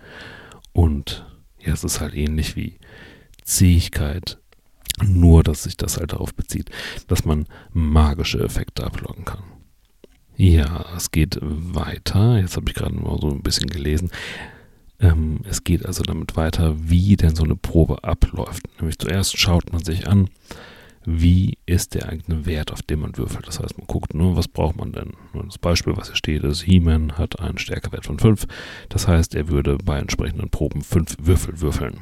Und 0.74 1.26
ja, 1.60 1.74
es 1.74 1.84
ist 1.84 2.02
halt 2.02 2.14
ähnlich 2.16 2.56
wie 2.56 2.78
Zähigkeit. 3.44 4.38
Nur, 5.04 5.44
dass 5.44 5.64
sich 5.64 5.78
das 5.78 5.98
halt 5.98 6.14
darauf 6.14 6.34
bezieht, 6.36 6.70
dass 7.08 7.26
man 7.26 7.48
magische 7.74 8.40
Effekte 8.44 8.84
ablocken 8.84 9.26
kann. 9.26 9.44
Ja, 10.36 10.86
es 10.96 11.12
geht 11.12 11.40
weiter. 11.42 12.40
Jetzt 12.40 12.56
habe 12.56 12.70
ich 12.70 12.76
gerade 12.76 12.96
mal 12.96 13.18
so 13.20 13.30
ein 13.30 13.42
bisschen 13.42 13.70
gelesen. 13.70 14.12
Ähm, 15.02 15.40
es 15.50 15.64
geht 15.64 15.86
also 15.86 16.04
damit 16.04 16.36
weiter, 16.38 16.76
wie 16.78 17.18
denn 17.18 17.36
so 17.36 17.44
eine 17.44 17.56
Probe 17.56 18.04
abläuft. 18.04 18.64
Nämlich 18.80 19.00
zuerst 19.00 19.38
schaut 19.38 19.72
man 19.74 19.84
sich 19.84 20.08
an, 20.08 20.30
wie 21.04 21.58
ist 21.66 21.96
der 21.96 22.10
eigene 22.10 22.46
Wert, 22.46 22.72
auf 22.72 22.84
den 22.84 23.00
man 23.00 23.18
würfelt. 23.18 23.48
Das 23.48 23.60
heißt, 23.60 23.78
man 23.78 23.88
guckt, 23.88 24.14
nur, 24.14 24.36
was 24.36 24.48
braucht 24.48 24.78
man 24.78 24.92
denn? 24.92 25.14
Das 25.34 25.58
Beispiel, 25.58 25.98
was 25.98 26.08
hier 26.08 26.16
steht, 26.16 26.44
ist, 26.44 26.62
He-Man 26.62 27.18
hat 27.18 27.40
einen 27.40 27.58
Stärkewert 27.58 28.06
von 28.06 28.20
5. 28.20 28.46
Das 28.90 29.08
heißt, 29.08 29.34
er 29.34 29.48
würde 29.48 29.78
bei 29.84 29.98
entsprechenden 29.98 30.52
Proben 30.52 30.84
5 30.84 31.18
Würfel 31.20 31.60
würfeln. 31.60 32.00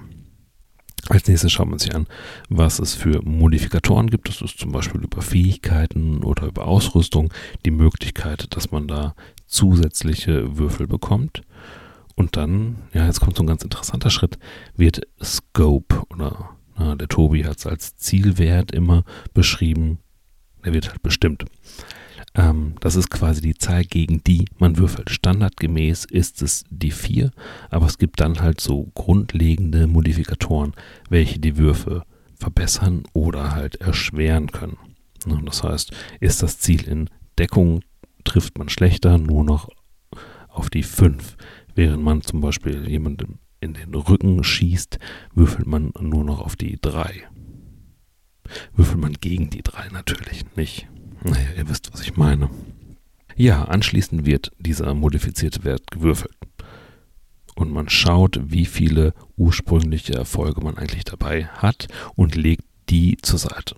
Als 1.08 1.28
nächstes 1.28 1.54
schaut 1.54 1.70
man 1.70 1.80
sich 1.80 1.96
an, 1.96 2.08
was 2.50 2.80
es 2.80 2.94
für 2.94 3.22
Modifikatoren 3.24 4.10
gibt. 4.10 4.28
Das 4.28 4.42
ist 4.42 4.60
zum 4.60 4.74
Beispiel 4.74 5.02
über 5.02 5.22
Fähigkeiten 5.22 6.24
oder 6.24 6.48
über 6.48 6.68
Ausrüstung 6.68 7.34
die 7.66 7.72
Möglichkeit, 7.72 8.54
dass 8.56 8.72
man 8.72 8.88
da 8.90 9.16
zusätzliche 9.48 10.58
Würfel 10.58 10.88
bekommt. 10.88 11.42
Und 12.20 12.36
dann, 12.36 12.76
ja, 12.94 13.06
jetzt 13.06 13.22
kommt 13.22 13.38
so 13.38 13.44
ein 13.44 13.48
ganz 13.48 13.64
interessanter 13.64 14.10
Schritt, 14.10 14.38
wird 14.76 15.08
Scope 15.24 16.04
oder 16.10 16.50
na, 16.78 16.96
der 16.96 17.08
Tobi 17.08 17.46
hat 17.46 17.60
es 17.60 17.66
als 17.66 17.96
Zielwert 17.96 18.74
immer 18.74 19.06
beschrieben, 19.34 20.00
der 20.66 20.74
wird 20.74 20.90
halt 20.90 21.02
bestimmt. 21.02 21.46
Ähm, 22.36 22.76
das 22.82 22.98
ist 22.98 23.10
quasi 23.10 23.40
die 23.40 23.56
Zahl, 23.56 23.86
gegen 23.86 24.22
die 24.22 24.44
man 24.58 24.78
würfelt. 24.78 25.10
Standardgemäß 25.10 26.04
ist 26.04 26.42
es 26.42 26.66
die 26.70 26.92
4, 26.92 27.32
aber 27.70 27.86
es 27.86 27.98
gibt 27.98 28.20
dann 28.20 28.42
halt 28.42 28.60
so 28.60 28.92
grundlegende 28.96 29.88
Modifikatoren, 29.88 30.74
welche 31.10 31.40
die 31.40 31.56
Würfe 31.56 32.04
verbessern 32.36 33.04
oder 33.14 33.56
halt 33.56 33.76
erschweren 33.76 34.52
können. 34.52 34.78
Das 35.46 35.64
heißt, 35.64 35.94
ist 36.20 36.44
das 36.44 36.60
Ziel 36.60 36.86
in 36.86 37.10
Deckung, 37.38 37.80
trifft 38.26 38.58
man 38.58 38.68
schlechter 38.68 39.18
nur 39.18 39.46
noch 39.46 39.70
auf 40.50 40.70
die 40.70 40.84
5 40.84 41.38
während 41.80 42.04
man 42.04 42.22
zum 42.22 42.42
Beispiel 42.42 42.90
jemanden 42.90 43.40
in 43.62 43.74
den 43.74 43.96
Rücken 43.96 44.44
schießt, 44.44 45.00
würfelt 45.34 45.66
man 45.66 45.94
nur 45.98 46.26
noch 46.26 46.42
auf 46.42 46.58
die 46.58 46.78
3. 46.82 47.24
Würfelt 48.76 49.00
man 49.00 49.14
gegen 49.14 49.50
die 49.50 49.64
3 49.64 49.88
natürlich 49.94 50.44
nicht. 50.58 50.90
Naja, 51.24 51.48
ihr 51.56 51.70
wisst, 51.70 51.94
was 51.94 52.02
ich 52.02 52.18
meine. 52.18 52.50
Ja, 53.38 53.64
anschließend 53.64 54.26
wird 54.26 54.52
dieser 54.60 54.94
modifizierte 54.94 55.64
Wert 55.64 55.90
gewürfelt. 55.90 56.36
Und 57.56 57.72
man 57.72 57.88
schaut, 57.88 58.42
wie 58.44 58.66
viele 58.66 59.14
ursprüngliche 59.38 60.16
Erfolge 60.16 60.60
man 60.60 60.78
eigentlich 60.78 61.06
dabei 61.06 61.46
hat 61.46 61.88
und 62.16 62.36
legt 62.36 62.66
die 62.90 63.16
zur 63.22 63.40
Seite. 63.40 63.78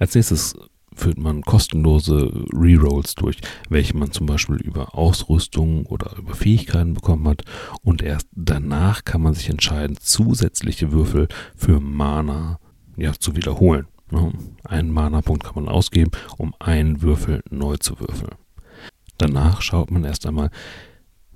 Als 0.00 0.16
nächstes 0.16 0.56
führt 0.94 1.18
man 1.18 1.42
kostenlose 1.42 2.44
Rerolls 2.52 3.14
durch, 3.14 3.38
welche 3.68 3.96
man 3.96 4.12
zum 4.12 4.26
Beispiel 4.26 4.56
über 4.56 4.94
Ausrüstung 4.96 5.86
oder 5.86 6.16
über 6.16 6.34
Fähigkeiten 6.34 6.94
bekommen 6.94 7.26
hat. 7.28 7.42
Und 7.82 8.02
erst 8.02 8.28
danach 8.32 9.04
kann 9.04 9.22
man 9.22 9.34
sich 9.34 9.50
entscheiden, 9.50 9.96
zusätzliche 10.00 10.92
Würfel 10.92 11.28
für 11.56 11.80
Mana 11.80 12.58
ja, 12.96 13.12
zu 13.12 13.36
wiederholen. 13.36 13.86
Ne? 14.10 14.32
Einen 14.64 14.90
Mana-Punkt 14.90 15.44
kann 15.44 15.56
man 15.56 15.68
ausgeben, 15.68 16.10
um 16.38 16.54
einen 16.58 17.02
Würfel 17.02 17.42
neu 17.50 17.76
zu 17.76 17.98
würfeln. 17.98 18.36
Danach 19.18 19.62
schaut 19.62 19.90
man 19.90 20.04
erst 20.04 20.26
einmal, 20.26 20.50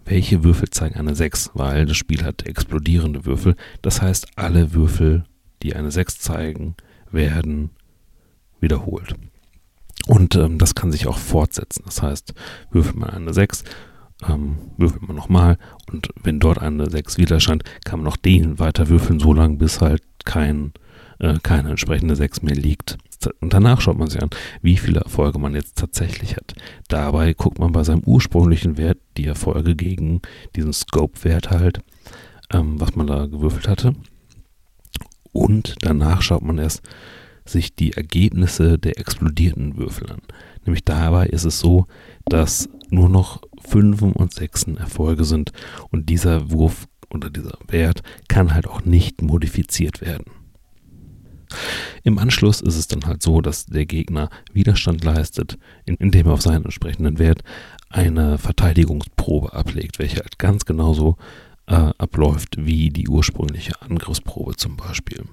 welche 0.05 0.43
Würfel 0.43 0.71
zeigen 0.71 0.97
eine 0.97 1.15
6, 1.15 1.51
weil 1.55 1.87
das 1.87 1.97
Spiel 1.97 2.25
hat 2.25 2.47
explodierende 2.47 3.27
Würfel. 3.27 3.57
Das 3.83 4.01
heißt, 4.01 4.29
alle 4.37 4.73
Würfel, 4.73 5.25
die 5.63 5.77
eine 5.77 5.91
6 5.91 6.19
zeigen, 6.19 6.77
werden 7.11 7.71
wiederholt. 8.61 9.15
Und 10.09 10.37
ähm, 10.37 10.57
das 10.57 10.75
kann 10.75 10.91
sich 10.91 11.07
auch 11.07 11.19
fortsetzen. 11.19 11.83
Das 11.85 12.03
heißt, 12.03 12.33
würfelt 12.71 12.97
man 12.97 13.11
eine 13.11 13.35
6, 13.35 13.63
ähm, 14.27 14.57
würfelt 14.79 15.07
man 15.07 15.15
nochmal 15.15 15.59
und 15.93 16.09
wenn 16.23 16.41
dort 16.41 16.59
eine 16.59 16.89
6 16.89 17.19
wieder 17.19 17.35
erscheint, 17.37 17.63
kann 17.85 18.01
man 18.01 18.07
noch 18.07 18.17
den 18.17 18.59
weiter 18.59 18.89
würfeln, 18.89 19.21
so 19.21 19.35
lange 19.35 19.59
bis 19.59 19.83
halt 19.83 20.03
kein, 20.25 20.73
äh, 21.19 21.35
keine 21.43 21.69
entsprechende 21.69 22.17
6 22.17 22.41
mehr 22.41 22.55
liegt. 22.55 22.97
Und 23.41 23.53
danach 23.53 23.83
schaut 23.83 23.99
man 23.99 24.09
sich 24.09 24.23
an, 24.23 24.31
wie 24.63 24.79
viele 24.79 25.01
Erfolge 25.01 25.39
man 25.39 25.55
jetzt 25.55 25.77
tatsächlich 25.77 26.37
hat. 26.37 26.55
Dabei 26.89 27.35
guckt 27.35 27.59
man 27.59 27.73
bei 27.73 27.85
seinem 27.85 28.03
ursprünglichen 28.05 28.79
Wert 28.79 28.99
die 29.19 29.27
Erfolge 29.27 29.77
gegen 29.77 30.23
diesen 30.57 30.73
Scope-Wert 30.73 31.51
halt, 31.51 31.81
ähm, 32.51 32.81
was 32.81 32.97
man 32.97 33.09
da 33.09 33.27
gewürfelt 33.27 33.69
hatte. 33.69 33.95
Und 35.33 35.75
danach 35.83 36.23
schaut 36.23 36.43
man 36.43 36.57
erst, 36.57 36.81
sich 37.49 37.75
die 37.75 37.93
Ergebnisse 37.93 38.79
der 38.79 38.99
explodierten 38.99 39.77
Würfel 39.77 40.11
an. 40.11 40.23
Nämlich 40.65 40.85
dabei 40.85 41.27
ist 41.27 41.45
es 41.45 41.61
so, 41.61 41.87
dass 42.27 42.69
nur 42.91 43.09
noch 43.09 43.43
Fünfen 43.61 44.13
und 44.13 44.33
Sechsen 44.33 44.77
Erfolge 44.77 45.25
sind 45.25 45.53
und 45.91 46.09
dieser 46.09 46.51
Wurf 46.51 46.87
oder 47.11 47.31
dieser 47.31 47.59
Wert 47.67 48.03
kann 48.29 48.55
halt 48.55 48.67
auch 48.67 48.85
nicht 48.85 49.23
modifiziert 49.23 50.01
werden. 50.01 50.27
Im 52.03 52.19
Anschluss 52.19 52.61
ist 52.61 52.77
es 52.77 52.89
dann 52.89 53.07
halt 53.07 53.23
so, 53.23 53.41
dass 53.41 53.67
der 53.67 53.87
Gegner 53.87 54.29
Widerstand 54.53 55.03
leistet, 55.05 55.59
indem 55.87 56.27
er 56.27 56.35
auf 56.35 56.43
seinen 56.43 56.65
entsprechenden 56.65 57.19
Wert 57.19 57.43
eine 57.89 58.37
Verteidigungsprobe 58.37 59.55
ablegt, 59.55 59.99
welche 59.99 60.21
halt 60.21 60.39
ganz 60.39 60.67
genauso 60.67 61.17
äh, 61.67 61.93
abläuft 61.97 62.57
wie 62.59 62.91
die 62.91 63.09
ursprüngliche 63.09 63.81
Angriffsprobe 63.81 64.57
zum 64.57 64.77
Beispiel. 64.77 65.25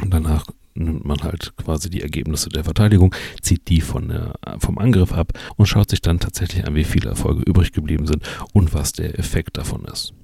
Und 0.00 0.12
danach 0.12 0.46
nimmt 0.74 1.04
man 1.04 1.22
halt 1.22 1.54
quasi 1.56 1.90
die 1.90 2.02
Ergebnisse 2.02 2.48
der 2.48 2.64
Verteidigung, 2.64 3.14
zieht 3.40 3.68
die 3.68 3.80
von 3.80 4.08
der, 4.08 4.34
vom 4.58 4.78
Angriff 4.78 5.12
ab 5.12 5.32
und 5.56 5.66
schaut 5.66 5.90
sich 5.90 6.00
dann 6.00 6.20
tatsächlich 6.20 6.66
an, 6.66 6.74
wie 6.74 6.84
viele 6.84 7.10
Erfolge 7.10 7.42
übrig 7.42 7.72
geblieben 7.72 8.06
sind 8.06 8.22
und 8.52 8.74
was 8.74 8.92
der 8.92 9.18
Effekt 9.18 9.58
davon 9.58 9.84
ist. 9.84 10.14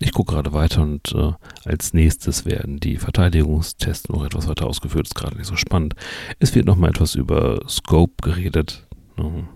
Ich 0.00 0.12
gucke 0.12 0.34
gerade 0.34 0.52
weiter 0.52 0.82
und 0.82 1.14
äh, 1.14 1.32
als 1.64 1.94
nächstes 1.94 2.44
werden 2.44 2.80
die 2.80 2.96
Verteidigungstests 2.96 4.08
noch 4.08 4.24
etwas 4.24 4.48
weiter 4.48 4.66
ausgeführt. 4.66 5.06
Ist 5.06 5.14
gerade 5.14 5.36
nicht 5.36 5.46
so 5.46 5.54
spannend. 5.54 5.94
Es 6.40 6.54
wird 6.56 6.66
nochmal 6.66 6.90
etwas 6.90 7.14
über 7.14 7.60
Scope 7.68 8.14
geredet. 8.20 8.86
Mhm. 9.16 9.48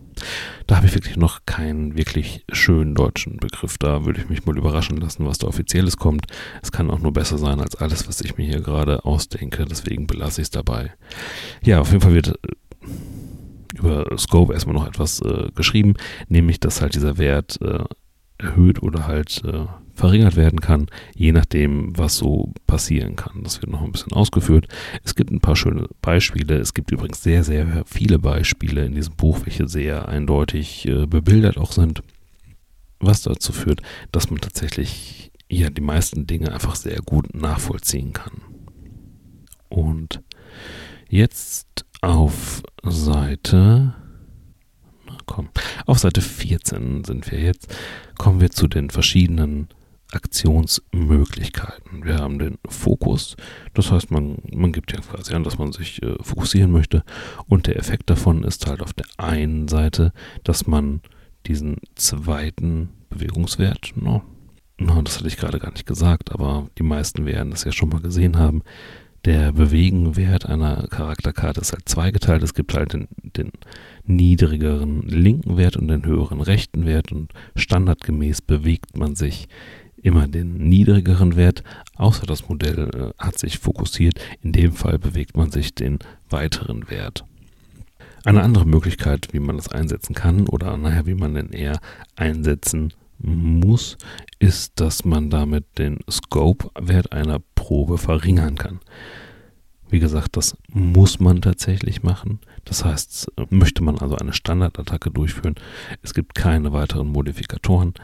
Da 0.67 0.77
habe 0.77 0.87
ich 0.87 0.95
wirklich 0.95 1.17
noch 1.17 1.41
keinen 1.47 1.97
wirklich 1.97 2.45
schönen 2.53 2.95
deutschen 2.95 3.37
Begriff. 3.39 3.79
Da 3.79 4.05
würde 4.05 4.21
ich 4.21 4.29
mich 4.29 4.45
mal 4.47 4.57
überraschen 4.57 4.97
lassen, 4.97 5.27
was 5.27 5.39
da 5.39 5.47
offizielles 5.47 5.97
kommt. 5.97 6.27
Es 6.63 6.73
kann 6.73 6.91
auch 6.91 6.99
nur 6.99 7.13
besser 7.13 7.39
sein 7.39 7.61
als 7.61 7.77
alles, 7.77 8.09
was 8.09 8.21
ich 8.21 8.37
mir 8.37 8.47
hier 8.47 8.61
gerade 8.61 9.05
ausdenke. 9.05 9.65
Deswegen 9.65 10.07
belasse 10.07 10.41
ich 10.41 10.47
es 10.47 10.51
dabei. 10.51 10.93
Ja, 11.63 11.81
auf 11.81 11.91
jeden 11.91 12.03
Fall 12.03 12.15
wird 12.15 12.29
äh, 12.29 12.89
über 13.79 14.07
Scope 14.19 14.53
erstmal 14.53 14.75
noch 14.75 14.87
etwas 14.87 15.21
äh, 15.21 15.51
geschrieben, 15.55 15.95
nämlich 16.29 16.61
dass 16.61 16.81
halt 16.81 16.95
dieser 16.95 17.19
Wert 17.19 17.61
äh, 17.61 17.85
erhöht 18.39 18.83
oder 18.83 19.07
halt 19.07 19.43
äh, 19.45 19.67
verringert 19.97 20.37
werden 20.37 20.61
kann, 20.61 20.87
je 21.15 21.33
nachdem, 21.33 21.97
was 21.97 22.17
so 22.17 22.53
passieren 22.67 23.17
kann. 23.17 23.43
Das 23.43 23.61
wird 23.61 23.73
noch 23.73 23.83
ein 23.83 23.93
bisschen 23.93 24.13
ausgeführt. 24.13 24.69
Es 25.03 25.15
gibt 25.15 25.31
ein 25.31 25.41
paar 25.41 25.57
schöne 25.57 25.89
Beispiele. 26.03 26.59
Es 26.59 26.75
gibt 26.75 26.91
übrigens 26.91 27.23
sehr, 27.23 27.45
sehr 27.45 27.85
viele 27.87 28.19
Beispiele 28.19 28.85
in 28.85 28.95
diesem 28.95 29.17
Buch, 29.17 29.41
welche 29.45 29.69
sehr 29.69 30.09
eindeutig 30.09 30.87
äh, 30.87 31.07
bebildert 31.07 31.57
auch 31.59 31.73
sind, 31.73 32.03
was 33.01 33.23
dazu 33.23 33.53
führt, 33.53 33.83
dass 34.13 34.31
man 34.31 34.41
tatsächlich 34.41 35.33
ja 35.49 35.71
die 35.71 35.83
meisten 35.83 36.27
Dinge 36.27 36.53
einfach 36.53 36.77
sehr 36.77 37.01
gut 37.01 37.35
nachvollziehen 37.35 38.13
kann. 38.13 38.43
Und 39.69 40.23
jetzt 41.09 41.87
auf 42.01 42.63
Seite 42.83 43.95
komm, 45.27 45.49
auf 45.87 45.99
Seite 45.99 46.23
14 46.23 47.05
sind 47.05 47.31
wir 47.31 47.41
jetzt, 47.41 47.75
kommen 48.17 48.41
wir 48.41 48.51
zu 48.51 48.69
den 48.69 48.91
verschiedenen 48.91 49.69
Aktionsmöglichkeiten. 50.13 52.05
Wir 52.05 52.19
haben 52.19 52.39
den 52.39 52.59
Fokus, 52.69 53.37
das 53.75 53.91
heißt, 53.91 54.11
man, 54.11 54.39
man 54.53 54.73
gibt 54.73 54.93
ja 54.93 55.01
quasi 55.01 55.35
an, 55.35 55.45
dass 55.45 55.59
man 55.59 55.73
sich 55.73 56.03
äh, 56.03 56.15
fokussieren 56.21 56.71
möchte. 56.71 57.03
Und 57.47 57.67
der 57.67 57.77
Effekt 57.77 58.09
davon 58.11 58.45
ist 58.45 58.67
halt 58.67 58.83
auf 58.83 58.93
der 58.93 59.07
einen 59.17 59.69
Seite, 59.69 60.13
dass 60.45 60.67
man 60.67 61.01
diesen 61.47 61.77
zweiten 61.95 62.91
Bewegungswert, 63.09 63.93
no, 63.97 64.23
no, 64.79 65.03
das 65.03 65.19
hatte 65.19 65.29
ich 65.29 65.37
gerade 65.37 65.59
gar 65.59 65.73
nicht 65.73 65.87
gesagt, 65.87 66.33
aber 66.33 66.69
die 66.79 66.83
meisten 66.83 67.25
werden 67.27 67.51
das 67.51 67.65
ja 67.65 67.73
schon 67.73 67.89
mal 67.89 68.01
gesehen 68.01 68.37
haben. 68.39 68.63
Der 69.25 69.51
Bewegenwert 69.53 70.47
einer 70.47 70.87
Charakterkarte 70.87 71.61
ist 71.61 71.73
halt 71.73 71.89
zweigeteilt. 71.89 72.45
Es 72.45 72.55
gibt 72.55 72.75
halt 72.75 72.93
den, 72.93 73.09
den 73.23 73.51
niedrigeren 74.05 75.03
linken 75.03 75.57
Wert 75.57 75.77
und 75.77 75.89
den 75.89 76.07
höheren 76.07 76.41
rechten 76.41 76.87
Wert 76.87 77.11
und 77.11 77.33
standardgemäß 77.57 78.43
bewegt 78.43 78.97
man 78.97 79.17
sich 79.17 79.49
immer 80.07 80.29
den 80.29 80.69
niedrigeren 80.69 81.35
Wert, 81.35 81.65
außer 81.97 82.27
das 82.27 82.49
Modell 82.49 82.89
äh, 82.95 83.23
hat 83.23 83.39
sich 83.39 83.59
fokussiert. 83.59 84.21
In 84.41 84.53
dem 84.53 84.73
Fall 84.73 84.99
bewegt 84.99 85.37
man 85.37 85.51
sich 85.51 85.75
den 85.75 85.99
weiteren 86.31 86.89
Wert. 86.89 87.25
Eine 88.25 88.43
andere 88.43 88.67
Möglichkeit, 88.67 89.29
wie 89.33 89.41
man 89.41 89.57
das 89.57 89.69
einsetzen 89.69 90.15
kann 90.15 90.49
oder 90.49 90.77
naja, 90.77 91.07
wie 91.07 91.15
man 91.15 91.35
den 91.35 91.51
eher 91.51 91.79
einsetzen 92.15 92.93
muss, 93.19 93.99
ist, 94.39 94.81
dass 94.81 95.05
man 95.05 95.31
damit 95.31 95.79
den 95.79 95.99
Scope-Wert 96.09 97.13
einer 97.13 97.41
Probe 97.55 97.99
verringern 97.99 98.57
kann. 98.57 98.81
Wie 99.89 100.01
gesagt, 100.01 100.37
das 100.37 100.57
muss 100.69 101.21
man 101.21 101.41
tatsächlich 101.41 102.03
machen. 102.03 102.41
Das 102.65 102.85
heißt, 102.85 103.33
möchte 103.51 103.83
man 103.83 103.99
also 103.99 104.17
eine 104.17 104.33
Standardattacke 104.33 105.11
durchführen, 105.11 105.55
es 106.03 106.13
gibt 106.13 106.35
keine 106.35 106.73
weiteren 106.73 107.09
Modifikatoren, 107.09 107.95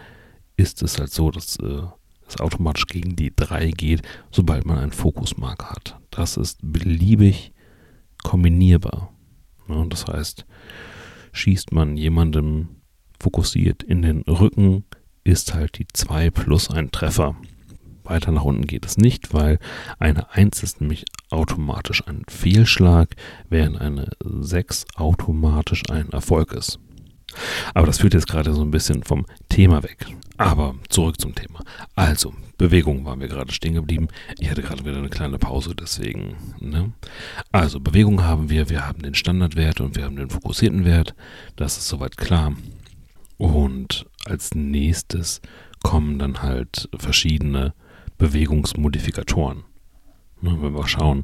ist 0.57 0.83
es 0.83 0.99
halt 0.99 1.13
so, 1.13 1.31
dass 1.31 1.57
äh, 1.57 1.83
es 2.27 2.41
automatisch 2.41 2.87
gegen 2.87 3.17
die 3.17 3.35
3 3.35 3.71
geht, 3.71 4.03
sobald 4.31 4.65
man 4.65 4.79
einen 4.79 4.93
Fokusmarker 4.93 5.71
hat. 5.71 5.99
Das 6.11 6.37
ist 6.37 6.59
beliebig 6.63 7.53
kombinierbar. 8.23 9.13
Ja, 9.69 9.85
das 9.87 10.07
heißt, 10.07 10.47
schießt 11.33 11.73
man 11.73 11.97
jemandem 11.97 12.69
fokussiert 13.19 13.83
in 13.83 14.03
den 14.03 14.23
Rücken, 14.23 14.85
ist 15.25 15.55
halt 15.55 15.79
die 15.79 15.87
2 15.93 16.31
plus 16.31 16.71
ein 16.71 16.91
Treffer. 16.91 17.37
Weiter 18.05 18.33
nach 18.33 18.45
unten 18.45 18.67
geht 18.67 18.85
es 18.85 18.97
nicht, 18.97 19.33
weil 19.33 19.59
eine 19.99 20.33
1 20.33 20.63
ist 20.63 20.81
nämlich 20.81 21.05
automatisch 21.31 22.07
ein 22.07 22.23
Fehlschlag, 22.29 23.15
während 23.49 23.81
eine 23.81 24.11
6 24.25 24.87
automatisch 24.97 25.83
ein 25.89 26.11
Erfolg 26.11 26.53
ist. 26.53 26.81
Aber 27.75 27.87
das 27.87 27.99
führt 27.99 28.15
jetzt 28.15 28.29
gerade 28.29 28.53
so 28.55 28.63
ein 28.63 28.71
bisschen 28.71 29.03
vom 29.03 29.27
Thema 29.49 29.83
weg. 29.83 30.07
Aber 30.37 30.75
zurück 30.89 31.21
zum 31.21 31.35
Thema. 31.35 31.61
Also, 31.95 32.35
Bewegung 32.59 33.05
waren 33.05 33.21
wir 33.21 33.29
gerade 33.29 33.53
stehen 33.53 33.75
geblieben. 33.75 34.09
Ich 34.39 34.51
hatte 34.51 34.63
gerade 34.63 34.85
wieder 34.85 34.97
eine 34.97 35.09
kleine 35.09 35.39
Pause, 35.39 35.75
deswegen. 35.75 36.37
Ne? 36.61 36.93
Also, 37.53 37.81
Bewegung 37.81 38.25
haben 38.25 38.51
wir. 38.51 38.69
Wir 38.69 38.87
haben 38.87 39.03
den 39.03 39.15
Standardwert 39.15 39.81
und 39.81 39.97
wir 39.97 40.05
haben 40.05 40.17
den 40.17 40.31
fokussierten 40.31 40.85
Wert. 40.85 41.15
Das 41.57 41.77
ist 41.77 41.89
soweit 41.89 42.17
klar. 42.17 42.55
Und 43.39 44.07
als 44.25 44.55
nächstes 44.55 45.41
kommen 45.83 46.19
dann 46.19 46.43
halt 46.43 46.89
verschiedene 46.97 47.75
Bewegungsmodifikatoren. 48.19 49.65
Wenn 50.43 50.75
wir 50.75 50.89
schauen, 50.89 51.23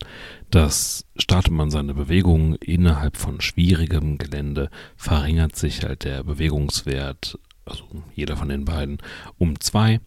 dass 0.51 1.05
startet 1.17 1.53
man 1.53 1.71
seine 1.71 1.93
Bewegung 1.93 2.55
innerhalb 2.57 3.17
von 3.17 3.41
schwierigem 3.41 4.17
Gelände, 4.17 4.71
verringert 4.97 5.57
sich 5.57 5.83
halt 5.83 6.05
der 6.05 6.23
Bewegungswert 6.23 7.39
also 7.69 7.85
jeder 8.15 8.37
von 8.37 8.49
den 8.49 8.65
beiden, 8.65 8.99
um 9.37 9.61
zwei, 9.61 10.01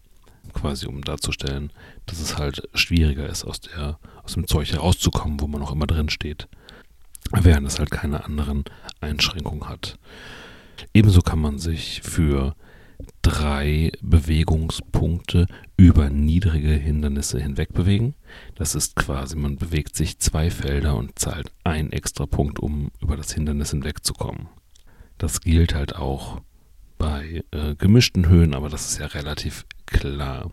quasi 0.52 0.86
um 0.86 1.02
darzustellen, 1.02 1.72
dass 2.06 2.20
es 2.20 2.38
halt 2.38 2.68
schwieriger 2.74 3.26
ist, 3.28 3.44
aus, 3.44 3.60
der, 3.60 3.98
aus 4.22 4.34
dem 4.34 4.46
Zeug 4.46 4.72
herauszukommen, 4.72 5.40
wo 5.40 5.46
man 5.46 5.62
auch 5.62 5.72
immer 5.72 5.86
drin 5.86 6.10
steht, 6.10 6.48
während 7.30 7.66
es 7.66 7.78
halt 7.78 7.90
keine 7.90 8.24
anderen 8.24 8.64
Einschränkungen 9.00 9.68
hat. 9.68 9.98
Ebenso 10.92 11.20
kann 11.20 11.38
man 11.38 11.58
sich 11.58 12.02
für 12.02 12.54
drei 13.22 13.92
Bewegungspunkte 14.00 15.46
über 15.76 16.10
niedrige 16.10 16.72
Hindernisse 16.72 17.40
hinweg 17.40 17.72
bewegen. 17.72 18.14
Das 18.54 18.74
ist 18.74 18.96
quasi, 18.96 19.36
man 19.36 19.56
bewegt 19.56 19.96
sich 19.96 20.18
zwei 20.18 20.50
Felder 20.50 20.96
und 20.96 21.18
zahlt 21.18 21.52
einen 21.64 21.92
extra 21.92 22.26
Punkt, 22.26 22.58
um 22.58 22.90
über 23.00 23.16
das 23.16 23.32
Hindernis 23.32 23.70
hinwegzukommen. 23.70 24.48
Das 25.18 25.40
gilt 25.40 25.74
halt 25.74 25.96
auch 25.96 26.40
bei 26.98 27.42
äh, 27.50 27.74
gemischten 27.74 28.28
Höhen, 28.28 28.54
aber 28.54 28.68
das 28.68 28.92
ist 28.92 28.98
ja 28.98 29.06
relativ 29.06 29.66
klar. 29.86 30.52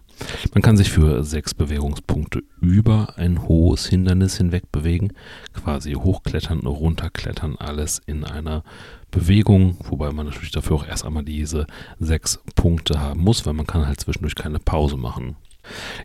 Man 0.54 0.62
kann 0.62 0.78
sich 0.78 0.89
für 0.89 1.24
sechs 1.24 1.54
Bewegungspunkte 1.54 2.44
über 2.60 3.13
ein 3.18 3.48
hohes 3.48 3.88
Hindernis 3.88 4.38
hinweg 4.38 4.72
bewegen, 4.72 5.13
quasi 5.54 5.94
hochklettern, 5.94 6.62
runterklettern, 6.62 7.56
alles 7.56 8.02
in 8.06 8.24
einer 8.24 8.63
Bewegung, 9.12 9.78
wobei 9.84 10.12
man 10.12 10.26
natürlich 10.26 10.52
dafür 10.52 10.78
auch 10.78 10.88
erst 10.88 11.06
einmal 11.06 11.24
diese 11.24 11.68
sechs 12.00 12.39
Punkte 12.56 13.00
haben 13.00 13.22
muss, 13.22 13.46
weil 13.46 13.54
man 13.54 13.68
kann 13.68 13.88
halt 13.88 14.00
zwischendurch 14.00 14.36
keine 14.36 14.60
Pause 14.60 14.98
machen. 14.98 15.36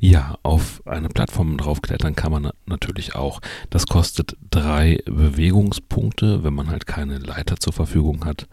Ja, 0.01 0.37
auf 0.43 0.83
eine 0.87 1.09
Plattform 1.09 1.57
draufklettern 1.57 2.15
kann 2.15 2.33
man 2.33 2.51
natürlich 2.67 3.15
auch. 3.15 3.41
Das 3.71 3.87
kostet 3.87 4.37
drei 4.51 4.99
Bewegungspunkte, 5.07 6.45
wenn 6.45 6.55
man 6.55 6.69
halt 6.69 6.87
keine 6.87 7.19
Leiter 7.19 7.57
zur 7.57 7.73
Verfügung 7.73 8.25
hat. 8.25 8.49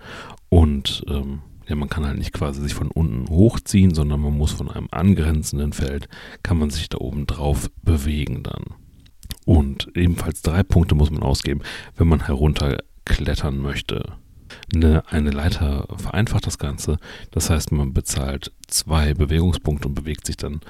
Und 0.50 1.04
ähm, 1.08 1.41
ja, 1.67 1.76
man 1.76 1.89
kann 1.89 2.06
halt 2.06 2.17
nicht 2.17 2.34
quasi 2.34 2.62
sich 2.62 2.74
von 2.74 2.91
unten 2.91 3.30
hochziehen, 3.30 3.93
sondern 3.93 4.21
man 4.21 4.38
muss 4.38 4.52
von 4.52 4.69
einem 4.69 4.88
angrenzenden 4.91 5.74
Feld, 5.74 6.10
kann 6.43 6.58
man 6.58 6.69
sich 6.69 6.89
da 6.89 6.97
oben 6.97 7.28
drauf 7.28 7.69
bewegen 7.82 8.43
dann. 8.43 8.65
Und 9.45 9.89
ebenfalls 9.95 10.41
drei 10.41 10.63
Punkte 10.63 10.95
muss 10.95 11.12
man 11.12 11.24
ausgeben, 11.24 11.62
wenn 11.95 12.08
man 12.08 12.26
herunterklettern 12.26 13.58
möchte. 13.58 14.17
Eine, 14.73 15.03
eine 15.07 15.31
Leiter 15.31 15.87
vereinfacht 15.97 16.47
das 16.47 16.57
Ganze. 16.57 16.97
Das 17.31 17.49
heißt, 17.49 17.71
man 17.71 17.93
bezahlt 17.93 18.51
zwei 18.67 19.13
Bewegungspunkte 19.13 19.87
und 19.87 19.95
bewegt 19.95 20.27
sich 20.27 20.37
dann 20.37 20.61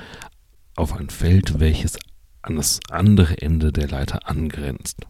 auf 0.76 0.94
ein 0.94 1.10
Feld, 1.10 1.60
welches 1.60 1.98
an 2.42 2.56
das 2.56 2.80
andere 2.90 3.42
Ende 3.42 3.72
der 3.72 3.88
Leiter 3.88 4.28
angrenzt. 4.28 5.06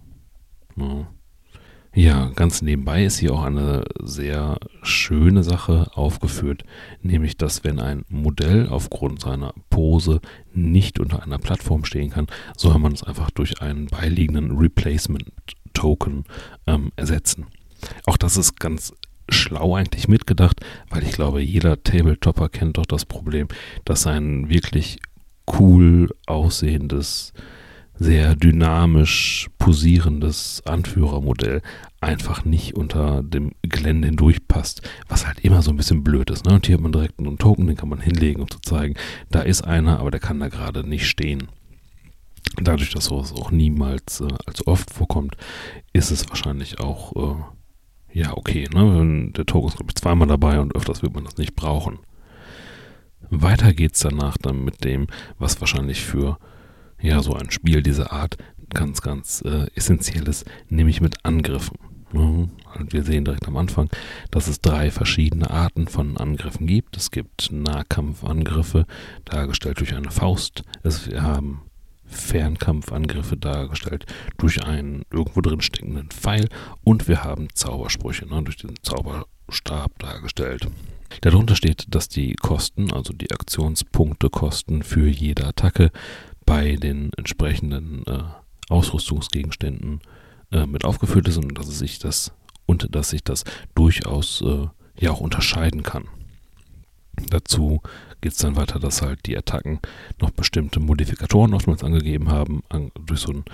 Ja. 0.75 1.07
Ja, 1.93 2.29
ganz 2.35 2.61
nebenbei 2.61 3.03
ist 3.03 3.17
hier 3.17 3.33
auch 3.33 3.43
eine 3.43 3.83
sehr 4.01 4.57
schöne 4.81 5.43
Sache 5.43 5.91
aufgeführt, 5.93 6.63
nämlich 7.01 7.35
dass 7.35 7.65
wenn 7.65 7.81
ein 7.81 8.05
Modell 8.07 8.69
aufgrund 8.69 9.19
seiner 9.19 9.53
Pose 9.69 10.21
nicht 10.53 11.01
unter 11.01 11.21
einer 11.21 11.37
Plattform 11.37 11.83
stehen 11.83 12.09
kann, 12.09 12.27
soll 12.55 12.79
man 12.79 12.93
es 12.93 13.03
einfach 13.03 13.29
durch 13.29 13.61
einen 13.61 13.87
beiliegenden 13.87 14.57
Replacement 14.57 15.25
Token 15.73 16.23
ähm, 16.65 16.91
ersetzen. 16.95 17.47
Auch 18.05 18.17
das 18.17 18.37
ist 18.37 18.59
ganz 18.59 18.93
schlau 19.29 19.75
eigentlich 19.75 20.07
mitgedacht, 20.07 20.59
weil 20.89 21.03
ich 21.03 21.11
glaube, 21.13 21.41
jeder 21.41 21.81
Tabletopper 21.83 22.49
kennt 22.49 22.77
doch 22.77 22.85
das 22.85 23.05
Problem, 23.05 23.47
dass 23.85 24.07
ein 24.07 24.49
wirklich 24.49 24.99
cool 25.47 26.09
aussehendes 26.27 27.33
sehr 28.01 28.35
dynamisch 28.35 29.47
posierendes 29.59 30.63
Anführermodell 30.65 31.61
einfach 31.99 32.45
nicht 32.45 32.73
unter 32.73 33.21
dem 33.21 33.51
Gelände 33.61 34.07
hindurch 34.07 34.47
passt, 34.47 34.81
was 35.07 35.27
halt 35.27 35.39
immer 35.41 35.61
so 35.61 35.69
ein 35.69 35.77
bisschen 35.77 36.03
blöd 36.03 36.31
ist. 36.31 36.45
Ne? 36.45 36.55
Und 36.55 36.65
hier 36.65 36.75
hat 36.75 36.81
man 36.81 36.93
direkt 36.93 37.19
einen 37.19 37.37
Token, 37.37 37.67
den 37.67 37.77
kann 37.77 37.89
man 37.89 38.01
hinlegen, 38.01 38.41
um 38.41 38.49
zu 38.49 38.59
zeigen, 38.59 38.95
da 39.29 39.41
ist 39.41 39.61
einer, 39.61 39.99
aber 39.99 40.09
der 40.09 40.19
kann 40.19 40.39
da 40.39 40.47
gerade 40.47 40.83
nicht 40.83 41.07
stehen. 41.07 41.49
Dadurch, 42.57 42.89
dass 42.89 43.05
sowas 43.05 43.33
auch 43.33 43.51
niemals 43.51 44.19
äh, 44.19 44.27
allzu 44.47 44.65
oft 44.65 44.91
vorkommt, 44.91 45.37
ist 45.93 46.09
es 46.09 46.27
wahrscheinlich 46.27 46.79
auch 46.79 47.15
äh, 47.15 47.43
ja 48.13 48.35
okay. 48.35 48.67
Ne? 48.73 49.31
Der 49.35 49.45
Token 49.45 49.69
ist, 49.69 49.77
glaube 49.77 49.91
ich, 49.91 49.95
zweimal 49.95 50.27
dabei 50.27 50.59
und 50.59 50.75
öfters 50.75 51.01
wird 51.01 51.13
man 51.13 51.25
das 51.25 51.37
nicht 51.37 51.55
brauchen. 51.55 51.99
Weiter 53.29 53.73
geht 53.73 53.95
es 53.95 54.01
danach 54.01 54.37
dann 54.37 54.63
mit 54.63 54.83
dem, 54.83 55.07
was 55.39 55.61
wahrscheinlich 55.61 56.01
für 56.01 56.37
ja, 57.01 57.21
so 57.21 57.33
ein 57.33 57.49
Spiel 57.49 57.81
dieser 57.81 58.11
Art 58.11 58.37
ganz, 58.69 59.01
ganz 59.01 59.41
äh, 59.45 59.67
essentiell 59.75 60.27
ist, 60.27 60.45
nämlich 60.69 61.01
mit 61.01 61.25
Angriffen. 61.25 61.77
Ja, 62.13 62.47
wir 62.89 63.03
sehen 63.03 63.23
direkt 63.23 63.47
am 63.47 63.57
Anfang, 63.57 63.89
dass 64.31 64.47
es 64.47 64.59
drei 64.59 64.91
verschiedene 64.91 65.49
Arten 65.49 65.87
von 65.87 66.17
Angriffen 66.17 66.67
gibt. 66.67 66.97
Es 66.97 67.09
gibt 67.09 67.51
Nahkampfangriffe, 67.51 68.85
dargestellt 69.23 69.79
durch 69.79 69.95
eine 69.95 70.11
Faust. 70.11 70.63
Es, 70.83 71.09
wir 71.09 71.23
haben 71.23 71.61
Fernkampfangriffe 72.11 73.37
dargestellt 73.37 74.05
durch 74.37 74.63
einen 74.63 75.03
irgendwo 75.11 75.41
drin 75.41 75.61
steckenden 75.61 76.09
Pfeil 76.09 76.47
und 76.83 77.07
wir 77.07 77.23
haben 77.23 77.47
Zaubersprüche 77.53 78.27
ne, 78.27 78.43
durch 78.43 78.57
den 78.57 78.75
Zauberstab 78.83 79.97
dargestellt. 79.99 80.67
Darunter 81.21 81.55
steht, 81.55 81.85
dass 81.93 82.07
die 82.07 82.35
Kosten, 82.35 82.93
also 82.93 83.13
die 83.13 83.31
Aktionspunktekosten 83.31 84.83
für 84.83 85.07
jede 85.07 85.45
Attacke 85.45 85.91
bei 86.45 86.75
den 86.75 87.11
entsprechenden 87.17 88.05
äh, 88.07 88.23
Ausrüstungsgegenständen 88.69 89.99
äh, 90.51 90.65
mit 90.65 90.85
aufgeführt 90.85 91.27
ist 91.27 91.37
und 91.37 91.57
dass 91.57 91.67
sich 91.67 91.99
das 91.99 92.31
und 92.65 92.95
dass 92.95 93.09
sich 93.09 93.23
das 93.23 93.43
durchaus 93.75 94.41
äh, 94.41 94.67
ja 94.97 95.11
auch 95.11 95.19
unterscheiden 95.19 95.83
kann. 95.83 96.05
Dazu 97.29 97.81
geht 98.21 98.33
es 98.33 98.37
dann 98.37 98.55
weiter, 98.55 98.79
dass 98.79 99.01
halt 99.01 99.25
die 99.25 99.37
Attacken 99.37 99.79
noch 100.19 100.31
bestimmte 100.31 100.79
Modifikatoren 100.79 101.53
oftmals 101.53 101.83
angegeben 101.83 102.29
haben, 102.29 102.61
an, 102.69 102.91
durch 103.05 103.21
so 103.21 103.31
einen 103.31 103.45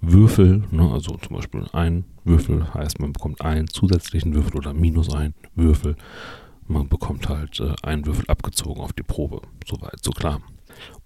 Würfel, 0.00 0.64
ne, 0.70 0.90
also 0.90 1.16
zum 1.16 1.36
Beispiel 1.36 1.64
ein 1.72 2.04
Würfel 2.24 2.74
heißt, 2.74 3.00
man 3.00 3.12
bekommt 3.12 3.40
einen 3.40 3.68
zusätzlichen 3.68 4.34
Würfel 4.34 4.56
oder 4.56 4.74
minus 4.74 5.14
einen 5.14 5.34
Würfel. 5.54 5.96
Man 6.68 6.88
bekommt 6.88 7.28
halt 7.28 7.60
äh, 7.60 7.74
einen 7.82 8.06
Würfel 8.06 8.24
abgezogen 8.26 8.80
auf 8.82 8.92
die 8.92 9.04
Probe. 9.04 9.40
Soweit, 9.64 10.02
so 10.02 10.10
klar 10.10 10.40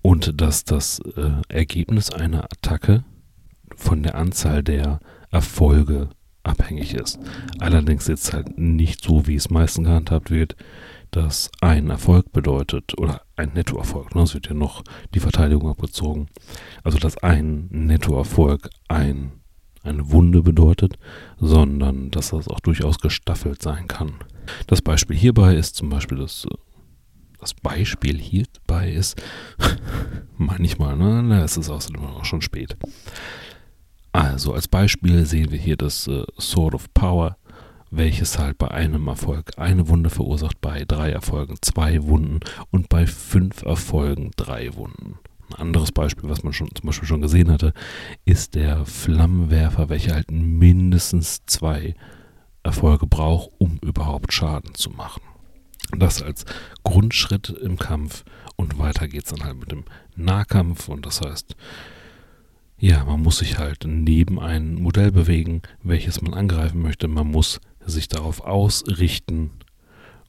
und 0.03 0.41
dass 0.41 0.65
das 0.65 1.01
äh, 1.01 1.31
Ergebnis 1.49 2.11
einer 2.11 2.45
Attacke 2.45 3.05
von 3.77 4.03
der 4.03 4.15
Anzahl 4.15 4.63
der 4.63 5.01
Erfolge 5.31 6.11
abhängig 6.43 6.95
ist. 6.95 7.19
Allerdings 7.59 8.07
jetzt 8.07 8.33
halt 8.33 8.59
nicht 8.59 9.05
so, 9.05 9.27
wie 9.27 9.35
es 9.35 9.51
meistens 9.51 9.87
gehandhabt 9.87 10.31
wird, 10.31 10.57
dass 11.11 11.51
ein 11.61 11.91
Erfolg 11.91 12.33
bedeutet 12.33 12.99
oder 12.99 13.23
ein 13.37 13.53
Nettoerfolg. 13.55 14.15
Ne? 14.15 14.23
Es 14.23 14.35
wird 14.35 14.49
ja 14.49 14.55
noch 14.55 14.83
die 15.15 15.21
Verteidigung 15.21 15.69
abgezogen. 15.69 16.29
Also 16.85 16.99
dass 16.99 17.19
ein 17.19 17.69
Nettoerfolg 17.71 18.71
ein, 18.89 19.33
eine 19.83 20.11
Wunde 20.11 20.43
bedeutet, 20.43 20.99
sondern 21.39 22.11
dass 22.11 22.31
das 22.31 22.49
auch 22.49 22.61
durchaus 22.61 22.99
gestaffelt 22.99 23.63
sein 23.63 23.89
kann. 23.89 24.15
Das 24.67 24.83
Beispiel 24.83 25.17
hierbei 25.17 25.55
ist 25.55 25.77
zum 25.77 25.89
Beispiel 25.89 26.19
das 26.19 26.47
äh, 26.51 26.55
das 27.41 27.55
Beispiel 27.55 28.19
hierbei 28.19 28.93
ist, 28.93 29.21
manchmal, 30.37 30.97
ne, 30.97 31.43
es 31.43 31.57
ist 31.57 31.71
außerdem 31.71 32.05
auch 32.05 32.25
schon 32.25 32.43
spät. 32.43 32.77
Also 34.13 34.55
als 34.55 34.69
Beispiel 34.69 35.25
sehen 35.25 35.51
wir 35.51 35.59
hier 35.59 35.77
das 35.77 36.07
äh, 36.07 36.25
Sword 36.39 36.75
of 36.75 36.93
Power, 36.93 37.37
welches 37.91 38.39
halt 38.39 38.59
bei 38.59 38.71
einem 38.71 39.09
Erfolg 39.09 39.53
eine 39.59 39.89
Wunde 39.89 40.11
verursacht, 40.11 40.61
bei 40.61 40.85
drei 40.87 41.11
Erfolgen 41.11 41.57
zwei 41.61 42.03
Wunden 42.05 42.41
und 42.71 42.89
bei 42.89 43.07
fünf 43.07 43.63
Erfolgen 43.63 44.31
drei 44.37 44.75
Wunden. 44.75 45.19
Ein 45.51 45.61
anderes 45.61 45.91
Beispiel, 45.91 46.31
was 46.31 46.45
man 46.45 46.53
schon 46.53 46.71
zum 46.75 46.87
Beispiel 46.87 47.09
schon 47.09 47.23
gesehen 47.23 47.51
hatte, 47.51 47.73
ist 48.25 48.55
der 48.55 48.87
Flammenwerfer, 48.87 49.89
welcher 49.89 50.15
halt 50.15 50.31
mindestens 50.31 51.45
zwei 51.47 51.95
Erfolge 52.63 53.07
braucht, 53.07 53.51
um 53.59 53.79
überhaupt 53.83 54.33
Schaden 54.33 54.75
zu 54.75 54.91
machen. 54.91 55.23
Das 55.97 56.23
als 56.23 56.45
Grundschritt 56.85 57.49
im 57.49 57.77
Kampf 57.77 58.25
und 58.55 58.79
weiter 58.79 59.09
geht 59.09 59.25
es 59.25 59.31
dann 59.31 59.45
halt 59.45 59.59
mit 59.59 59.73
dem 59.73 59.85
Nahkampf 60.15 60.89
und 60.89 61.05
das 61.05 61.21
heißt, 61.21 61.57
ja, 62.79 63.05
man 63.05 63.21
muss 63.21 63.39
sich 63.39 63.59
halt 63.59 63.85
neben 63.87 64.39
ein 64.39 64.75
Modell 64.75 65.11
bewegen, 65.11 65.63
welches 65.83 66.23
man 66.23 66.33
angreifen 66.33 66.81
möchte. 66.81 67.09
Man 67.09 67.31
muss 67.31 67.61
sich 67.85 68.09
darauf 68.09 68.41
ausrichten 68.41 69.51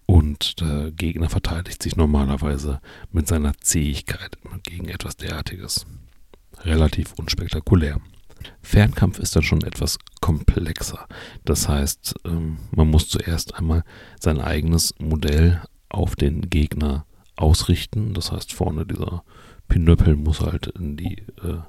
und 0.06 0.60
der 0.60 0.92
Gegner 0.92 1.30
verteidigt 1.30 1.82
sich 1.82 1.96
normalerweise 1.96 2.82
mit 3.12 3.28
seiner 3.28 3.54
Zähigkeit 3.60 4.38
gegen 4.64 4.89
etwas 4.89 5.16
derartiges. 5.16 5.86
Relativ 6.64 7.14
unspektakulär. 7.14 7.99
Fernkampf 8.62 9.20
ist 9.20 9.36
dann 9.36 9.43
schon 9.43 9.62
etwas 9.64 9.97
komplexer. 10.20 11.08
Das 11.45 11.70
heißt, 11.70 12.16
ähm, 12.26 12.58
man 12.72 12.89
muss 12.89 13.08
zuerst 13.08 13.56
einmal 13.56 13.84
sein 14.20 14.39
eigenes 14.39 14.93
Modell 14.99 15.62
auf 15.89 16.16
den 16.16 16.49
Gegner 16.49 17.06
ausrichten. 17.36 18.14
Das 18.14 18.32
heißt, 18.32 18.54
vorne 18.54 18.86
dieser 18.86 19.24
Pinöppel 19.68 20.16
muss 20.16 20.41
halt 20.41 20.68
in 20.68 20.97
die 20.97 21.20
äh, 21.41 21.62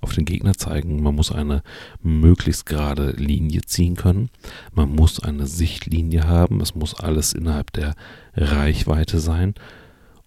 auf 0.00 0.14
den 0.14 0.24
Gegner 0.24 0.54
zeigen. 0.54 1.02
Man 1.02 1.14
muss 1.14 1.32
eine 1.32 1.62
möglichst 2.02 2.66
gerade 2.66 3.10
Linie 3.12 3.62
ziehen 3.62 3.96
können. 3.96 4.30
Man 4.72 4.94
muss 4.94 5.20
eine 5.20 5.46
Sichtlinie 5.46 6.26
haben. 6.26 6.60
Es 6.60 6.74
muss 6.74 6.94
alles 6.94 7.32
innerhalb 7.32 7.72
der 7.72 7.94
Reichweite 8.34 9.20
sein. 9.20 9.54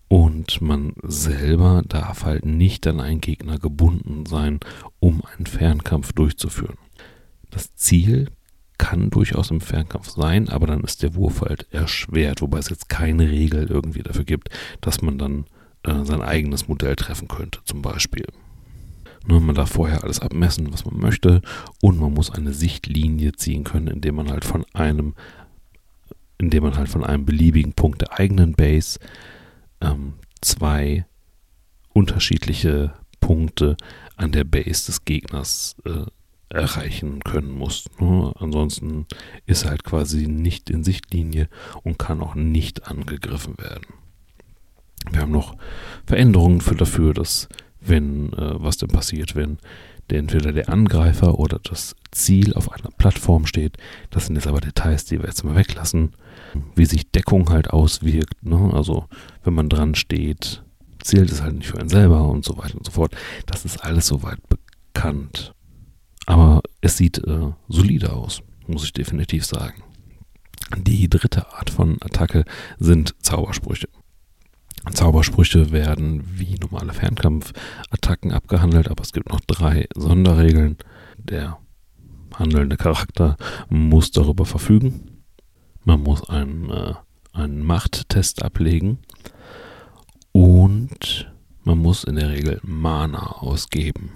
Und 0.08 0.60
man 0.62 0.94
selber 1.04 1.84
darf 1.88 2.26
halt 2.26 2.46
nicht 2.46 2.86
an 2.86 3.00
einen 3.00 3.22
Gegner 3.22 3.58
gebunden 3.58 4.26
sein, 4.26 4.60
um 5.00 5.22
einen 5.24 5.46
Fernkampf 5.46 6.12
durchzuführen. 6.12 6.78
Das 7.50 7.76
Ziel 7.76 8.28
kann 8.78 9.10
durchaus 9.10 9.52
im 9.52 9.62
Fernkampf 9.62 10.10
sein, 10.10 10.50
aber 10.50 10.68
dann 10.68 10.82
ist 10.82 11.04
der 11.04 11.16
Wurf 11.16 11.42
halt 11.42 11.72
erschwert, 11.72 12.42
wobei 12.42 12.58
es 12.58 12.70
jetzt 12.70 12.90
keine 12.90 13.30
Regel 13.30 13.68
irgendwie 13.70 14.02
dafür 14.02 14.26
gibt, 14.26 14.50
dass 14.82 15.02
man 15.02 15.18
dann 15.18 15.46
äh, 15.84 16.04
sein 16.04 16.22
eigenes 16.22 16.68
Modell 16.68 16.96
treffen 16.96 17.28
könnte, 17.28 17.60
zum 17.64 17.82
Beispiel. 17.82 18.26
Man 19.26 19.54
darf 19.56 19.72
vorher 19.72 20.04
alles 20.04 20.20
abmessen, 20.20 20.74
was 20.74 20.86
man 20.86 21.00
möchte, 21.00 21.42
und 21.82 22.00
man 22.00 22.14
muss 22.14 22.32
eine 22.32 22.54
Sichtlinie 22.54 23.34
ziehen 23.34 23.64
können, 23.64 23.88
indem 23.88 24.16
man 24.16 24.32
halt 24.32 24.46
von 24.46 24.66
einem, 24.74 25.14
indem 26.38 26.64
man 26.64 26.76
halt 26.76 26.90
von 26.90 27.04
einem 27.04 27.26
beliebigen 27.26 27.74
Punkt 27.74 28.02
der 28.02 28.20
eigenen 28.20 28.54
Base 28.54 29.00
ähm, 29.80 30.14
zwei 30.42 31.06
unterschiedliche 31.94 32.94
Punkte 33.20 33.78
an 34.16 34.32
der 34.32 34.44
Base 34.44 34.88
des 34.88 35.06
Gegners 35.06 35.76
äh, 35.86 36.06
erreichen 36.50 37.22
können 37.22 37.52
muss. 37.52 37.86
Ne? 38.00 38.34
Ansonsten 38.40 39.06
ist 39.46 39.64
er 39.64 39.72
halt 39.72 39.84
quasi 39.84 40.28
nicht 40.28 40.70
in 40.70 40.84
Sichtlinie 40.84 41.48
und 41.84 42.00
kann 42.00 42.22
auch 42.22 42.36
nicht 42.36 42.88
angegriffen 42.88 43.58
werden. 43.58 43.94
Wir 45.10 45.22
haben 45.22 45.32
noch 45.32 45.56
Veränderungen 46.06 46.62
für 46.62 46.76
dafür, 46.76 47.14
dass 47.14 47.48
wenn, 47.82 48.34
äh, 48.34 48.54
was 48.62 48.78
denn 48.78 48.90
passiert, 48.90 49.36
wenn 49.36 49.58
der 50.10 50.20
entweder 50.20 50.52
der 50.52 50.70
Angreifer 50.70 51.40
oder 51.40 51.60
das 51.64 51.96
Ziel 52.12 52.54
auf 52.54 52.72
einer 52.72 52.92
Plattform 52.98 53.46
steht. 53.46 53.78
Das 54.10 54.26
sind 54.26 54.36
jetzt 54.36 54.48
aber 54.48 54.60
Details, 54.60 55.06
die 55.06 55.20
wir 55.20 55.28
jetzt 55.28 55.44
mal 55.44 55.56
weglassen. 55.56 56.12
Wie 56.76 56.86
sich 56.86 57.12
Deckung 57.12 57.50
halt 57.50 57.70
auswirkt. 57.70 58.44
Ne? 58.44 58.72
Also 58.74 59.06
wenn 59.44 59.54
man 59.54 59.70
dran 59.70 59.96
steht, 59.96 60.64
zählt 61.02 61.32
es 61.32 61.42
halt 61.42 61.56
nicht 61.56 61.68
für 61.68 61.80
einen 61.80 61.90
selber 61.90 62.28
und 62.30 62.44
so 62.44 62.58
weiter 62.58 62.76
und 62.76 62.86
so 62.86 62.92
fort. 62.92 63.16
Das 63.46 63.64
ist 63.64 63.84
alles 63.84 64.08
soweit 64.08 64.40
bekannt. 64.50 65.54
Aber 66.26 66.62
es 66.82 66.98
sieht 66.98 67.20
äh, 67.20 67.52
solide 67.70 68.14
aus, 68.14 68.42
muss 68.68 68.84
ich 68.84 68.94
definitiv 68.94 69.46
sagen. 69.46 69.82
Die 70.78 71.10
dritte 71.10 71.52
Art 71.54 71.70
von 71.70 71.98
Attacke 72.02 72.46
sind 72.80 73.16
Zaubersprüche. 73.22 73.88
Zaubersprüche 74.90 75.72
werden 75.72 76.24
wie 76.26 76.56
normale 76.56 76.94
Fernkampfattacken 76.94 78.32
abgehandelt, 78.32 78.90
aber 78.90 79.04
es 79.04 79.14
gibt 79.14 79.30
noch 79.30 79.42
drei 79.42 79.88
Sonderregeln. 79.96 80.78
Der 81.18 81.60
handelnde 82.36 82.78
Charakter 82.78 83.38
muss 83.70 84.12
darüber 84.12 84.46
verfügen. 84.46 85.24
Man 85.84 86.02
muss 86.02 86.28
einen, 86.30 86.70
äh, 86.70 86.94
einen 87.34 87.64
Machttest 87.64 88.44
ablegen. 88.44 89.00
Und 90.32 91.32
man 91.64 91.78
muss 91.78 92.04
in 92.04 92.16
der 92.16 92.30
Regel 92.30 92.60
Mana 92.64 93.34
ausgeben. 93.34 94.12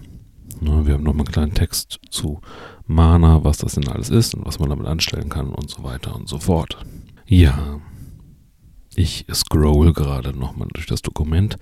Ne, 0.62 0.86
wir 0.86 0.94
haben 0.94 1.04
nochmal 1.04 1.26
einen 1.26 1.34
kleinen 1.34 1.54
Text 1.54 2.00
zu 2.10 2.40
Mana, 2.88 3.44
was 3.44 3.58
das 3.58 3.76
denn 3.76 3.88
alles 3.88 4.10
ist 4.10 4.36
und 4.36 4.46
was 4.46 4.60
man 4.60 4.70
damit 4.70 4.88
anstellen 4.88 5.30
kann 5.30 5.50
und 5.50 5.70
so 5.70 5.84
weiter 5.84 6.16
und 6.16 6.30
so 6.30 6.40
fort. 6.40 6.78
Ja, 7.26 7.82
ich 8.96 9.26
scroll 9.34 9.94
gerade 9.94 10.38
nochmal 10.38 10.68
durch 10.74 10.86
das 10.86 11.02
Dokument 11.02 11.58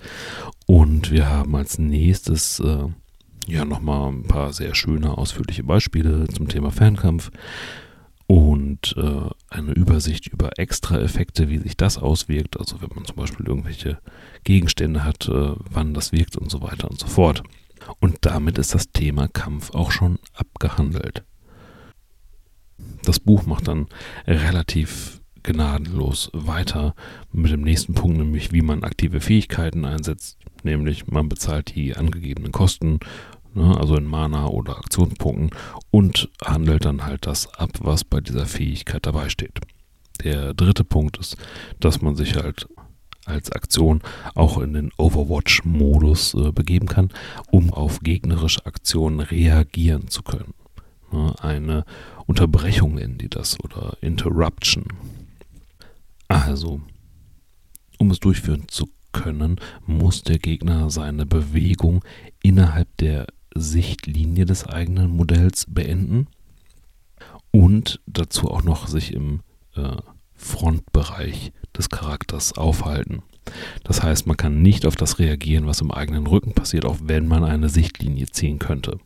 und 0.66 1.10
wir 1.10 1.28
haben 1.28 1.54
als 1.56 1.78
nächstes 1.78 2.60
äh, 2.60 2.86
ja 3.46 3.64
nochmal 3.64 4.12
ein 4.12 4.24
paar 4.24 4.52
sehr 4.52 4.74
schöne, 4.74 5.16
ausführliche 5.16 5.64
Beispiele 5.64 6.26
zum 6.28 6.48
Thema 6.48 6.70
Fernkampf 6.70 7.30
und 8.26 8.96
äh, 8.96 9.30
eine 9.50 9.72
Übersicht 9.72 10.28
über 10.28 10.58
Extra-Effekte, 10.58 11.50
wie 11.50 11.58
sich 11.58 11.76
das 11.76 11.98
auswirkt. 11.98 12.58
Also 12.58 12.80
wenn 12.80 12.90
man 12.94 13.04
zum 13.04 13.16
Beispiel 13.16 13.46
irgendwelche 13.46 13.98
Gegenstände 14.44 15.04
hat, 15.04 15.28
äh, 15.28 15.52
wann 15.70 15.94
das 15.94 16.12
wirkt 16.12 16.36
und 16.36 16.50
so 16.50 16.62
weiter 16.62 16.90
und 16.90 16.98
so 16.98 17.06
fort. 17.06 17.42
Und 18.00 18.18
damit 18.22 18.56
ist 18.58 18.74
das 18.74 18.90
Thema 18.92 19.28
Kampf 19.28 19.74
auch 19.74 19.90
schon 19.90 20.18
abgehandelt. 20.32 21.22
Das 23.04 23.20
Buch 23.20 23.44
macht 23.44 23.68
dann 23.68 23.88
relativ 24.26 25.20
gnadenlos 25.44 26.30
weiter 26.32 26.94
mit 27.32 27.52
dem 27.52 27.62
nächsten 27.62 27.94
Punkt, 27.94 28.18
nämlich 28.18 28.52
wie 28.52 28.62
man 28.62 28.82
aktive 28.82 29.20
Fähigkeiten 29.20 29.84
einsetzt, 29.84 30.38
nämlich 30.64 31.06
man 31.06 31.28
bezahlt 31.28 31.74
die 31.74 31.94
angegebenen 31.94 32.50
Kosten, 32.50 32.98
ne, 33.54 33.76
also 33.78 33.96
in 33.96 34.06
Mana 34.06 34.46
oder 34.46 34.76
Aktionspunkten 34.78 35.50
und 35.90 36.28
handelt 36.44 36.84
dann 36.84 37.04
halt 37.04 37.26
das 37.26 37.46
ab, 37.54 37.70
was 37.80 38.04
bei 38.04 38.20
dieser 38.20 38.46
Fähigkeit 38.46 39.06
dabei 39.06 39.28
steht. 39.28 39.60
Der 40.24 40.54
dritte 40.54 40.84
Punkt 40.84 41.18
ist, 41.18 41.36
dass 41.80 42.00
man 42.00 42.16
sich 42.16 42.36
halt 42.36 42.66
als 43.26 43.52
Aktion 43.52 44.02
auch 44.34 44.58
in 44.58 44.74
den 44.74 44.90
Overwatch-Modus 44.96 46.34
äh, 46.34 46.52
begeben 46.52 46.86
kann, 46.86 47.10
um 47.50 47.72
auf 47.72 48.00
gegnerische 48.00 48.64
Aktionen 48.66 49.20
reagieren 49.20 50.08
zu 50.08 50.22
können. 50.22 50.54
Ne, 51.10 51.34
eine 51.40 51.84
Unterbrechung 52.26 52.94
nennen 52.94 53.18
die 53.18 53.28
das 53.28 53.58
oder 53.60 53.96
Interruption. 54.00 54.84
Also, 56.28 56.80
um 57.98 58.10
es 58.10 58.20
durchführen 58.20 58.64
zu 58.68 58.88
können, 59.12 59.56
muss 59.86 60.22
der 60.22 60.38
Gegner 60.38 60.90
seine 60.90 61.26
Bewegung 61.26 62.04
innerhalb 62.42 62.94
der 62.98 63.26
Sichtlinie 63.54 64.44
des 64.44 64.66
eigenen 64.66 65.10
Modells 65.10 65.66
beenden 65.68 66.26
und 67.50 68.00
dazu 68.06 68.50
auch 68.50 68.64
noch 68.64 68.88
sich 68.88 69.12
im 69.12 69.40
äh, 69.76 69.96
Frontbereich 70.34 71.52
des 71.76 71.88
Charakters 71.88 72.52
aufhalten. 72.58 73.22
Das 73.84 74.02
heißt, 74.02 74.26
man 74.26 74.36
kann 74.36 74.62
nicht 74.62 74.86
auf 74.86 74.96
das 74.96 75.18
reagieren, 75.18 75.66
was 75.66 75.80
im 75.80 75.90
eigenen 75.90 76.26
Rücken 76.26 76.54
passiert, 76.54 76.84
auch 76.84 76.98
wenn 77.02 77.28
man 77.28 77.44
eine 77.44 77.68
Sichtlinie 77.68 78.26
ziehen 78.26 78.58
könnte. 78.58 78.98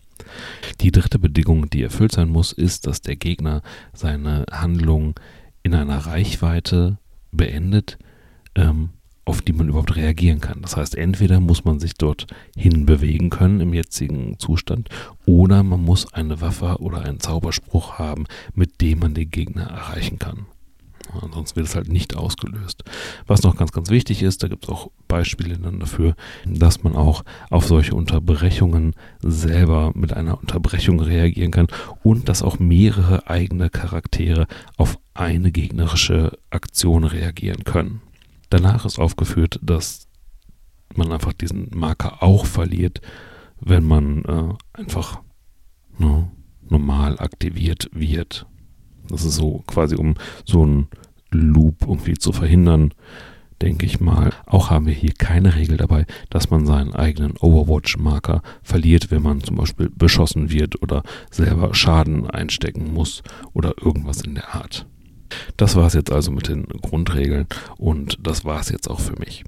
Die 0.80 0.92
dritte 0.92 1.18
Bedingung, 1.18 1.68
die 1.70 1.82
erfüllt 1.82 2.12
sein 2.12 2.28
muss, 2.28 2.52
ist, 2.52 2.86
dass 2.86 3.02
der 3.02 3.16
Gegner 3.16 3.62
seine 3.92 4.46
Handlung 4.50 5.14
in 5.62 5.74
einer 5.74 5.98
Reichweite 5.98 6.98
beendet, 7.32 7.98
ähm, 8.54 8.90
auf 9.24 9.42
die 9.42 9.52
man 9.52 9.68
überhaupt 9.68 9.96
reagieren 9.96 10.40
kann. 10.40 10.62
Das 10.62 10.76
heißt, 10.76 10.94
entweder 10.94 11.38
muss 11.38 11.64
man 11.64 11.80
sich 11.80 11.94
dort 11.94 12.26
hinbewegen 12.56 13.28
können 13.28 13.60
im 13.60 13.74
jetzigen 13.74 14.38
Zustand 14.38 14.88
oder 15.26 15.62
man 15.62 15.82
muss 15.82 16.12
eine 16.14 16.40
Waffe 16.40 16.78
oder 16.80 17.02
einen 17.02 17.20
Zauberspruch 17.20 17.98
haben, 17.98 18.24
mit 18.54 18.80
dem 18.80 19.00
man 19.00 19.14
den 19.14 19.30
Gegner 19.30 19.64
erreichen 19.64 20.18
kann. 20.18 20.46
Ansonsten 21.20 21.56
wird 21.56 21.68
es 21.68 21.74
halt 21.74 21.88
nicht 21.88 22.16
ausgelöst. 22.16 22.84
Was 23.26 23.42
noch 23.42 23.56
ganz, 23.56 23.72
ganz 23.72 23.90
wichtig 23.90 24.22
ist, 24.22 24.42
da 24.42 24.48
gibt 24.48 24.64
es 24.64 24.70
auch 24.70 24.90
Beispiele 25.06 25.56
dann 25.58 25.80
dafür, 25.80 26.14
dass 26.44 26.82
man 26.82 26.94
auch 26.96 27.24
auf 27.50 27.66
solche 27.66 27.94
Unterbrechungen 27.94 28.94
selber 29.22 29.92
mit 29.94 30.12
einer 30.12 30.38
Unterbrechung 30.38 31.00
reagieren 31.00 31.50
kann 31.50 31.68
und 32.02 32.28
dass 32.28 32.42
auch 32.42 32.58
mehrere 32.58 33.28
eigene 33.28 33.70
Charaktere 33.70 34.46
auf 34.76 34.98
eine 35.14 35.50
gegnerische 35.50 36.38
Aktion 36.50 37.04
reagieren 37.04 37.64
können. 37.64 38.00
Danach 38.50 38.84
ist 38.84 38.98
aufgeführt, 38.98 39.58
dass 39.62 40.08
man 40.94 41.12
einfach 41.12 41.32
diesen 41.32 41.70
Marker 41.74 42.22
auch 42.22 42.46
verliert, 42.46 43.00
wenn 43.60 43.84
man 43.84 44.24
äh, 44.24 44.80
einfach 44.80 45.20
ne, 45.98 46.30
normal 46.68 47.18
aktiviert 47.18 47.90
wird. 47.92 48.46
Das 49.08 49.24
ist 49.24 49.36
so 49.36 49.62
quasi, 49.66 49.96
um 49.96 50.14
so 50.44 50.62
einen 50.62 50.88
Loop 51.30 51.82
irgendwie 51.82 52.14
zu 52.14 52.32
verhindern, 52.32 52.92
denke 53.60 53.86
ich 53.86 54.00
mal. 54.00 54.32
Auch 54.46 54.70
haben 54.70 54.86
wir 54.86 54.94
hier 54.94 55.12
keine 55.12 55.56
Regel 55.56 55.76
dabei, 55.76 56.06
dass 56.30 56.50
man 56.50 56.66
seinen 56.66 56.94
eigenen 56.94 57.36
Overwatch-Marker 57.38 58.42
verliert, 58.62 59.10
wenn 59.10 59.22
man 59.22 59.42
zum 59.42 59.56
Beispiel 59.56 59.90
beschossen 59.94 60.50
wird 60.50 60.82
oder 60.82 61.02
selber 61.30 61.74
Schaden 61.74 62.30
einstecken 62.30 62.92
muss 62.92 63.22
oder 63.52 63.74
irgendwas 63.82 64.20
in 64.20 64.34
der 64.34 64.54
Art. 64.54 64.86
Das 65.56 65.76
war 65.76 65.86
es 65.86 65.94
jetzt 65.94 66.12
also 66.12 66.30
mit 66.30 66.48
den 66.48 66.64
Grundregeln 66.64 67.46
und 67.76 68.18
das 68.22 68.44
war 68.44 68.60
es 68.60 68.70
jetzt 68.70 68.88
auch 68.88 69.00
für 69.00 69.18
mich. 69.18 69.44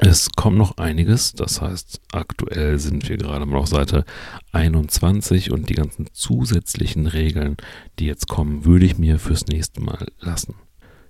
Es 0.00 0.32
kommt 0.32 0.58
noch 0.58 0.76
einiges, 0.78 1.34
das 1.34 1.60
heißt, 1.60 2.00
aktuell 2.12 2.78
sind 2.78 3.08
wir 3.08 3.16
gerade 3.16 3.46
mal 3.46 3.58
auf 3.58 3.68
Seite 3.68 4.04
21 4.52 5.52
und 5.52 5.68
die 5.68 5.74
ganzen 5.74 6.08
zusätzlichen 6.12 7.06
Regeln, 7.06 7.56
die 7.98 8.06
jetzt 8.06 8.26
kommen, 8.26 8.64
würde 8.64 8.86
ich 8.86 8.98
mir 8.98 9.18
fürs 9.18 9.46
nächste 9.46 9.80
Mal 9.80 10.08
lassen. 10.18 10.56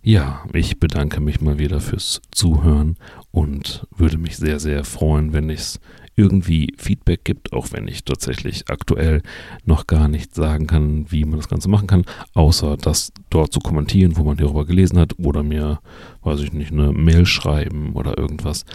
Ja, 0.06 0.44
ich 0.52 0.78
bedanke 0.78 1.22
mich 1.22 1.40
mal 1.40 1.58
wieder 1.58 1.80
fürs 1.80 2.20
Zuhören 2.30 2.98
und 3.30 3.86
würde 3.96 4.18
mich 4.18 4.36
sehr, 4.36 4.60
sehr 4.60 4.84
freuen, 4.84 5.32
wenn 5.32 5.48
es 5.48 5.80
irgendwie 6.14 6.74
Feedback 6.76 7.24
gibt, 7.24 7.54
auch 7.54 7.72
wenn 7.72 7.88
ich 7.88 8.04
tatsächlich 8.04 8.68
aktuell 8.68 9.22
noch 9.64 9.86
gar 9.86 10.08
nicht 10.08 10.34
sagen 10.34 10.66
kann, 10.66 11.10
wie 11.10 11.24
man 11.24 11.38
das 11.38 11.48
Ganze 11.48 11.70
machen 11.70 11.86
kann, 11.86 12.04
außer 12.34 12.76
das 12.76 13.12
dort 13.30 13.54
zu 13.54 13.60
kommentieren, 13.60 14.18
wo 14.18 14.24
man 14.24 14.36
darüber 14.36 14.66
gelesen 14.66 14.98
hat 14.98 15.18
oder 15.18 15.42
mir, 15.42 15.80
weiß 16.20 16.40
ich 16.40 16.52
nicht, 16.52 16.70
eine 16.70 16.92
Mail 16.92 17.24
schreiben 17.24 17.94
oder 17.94 18.18
irgendwas. 18.18 18.66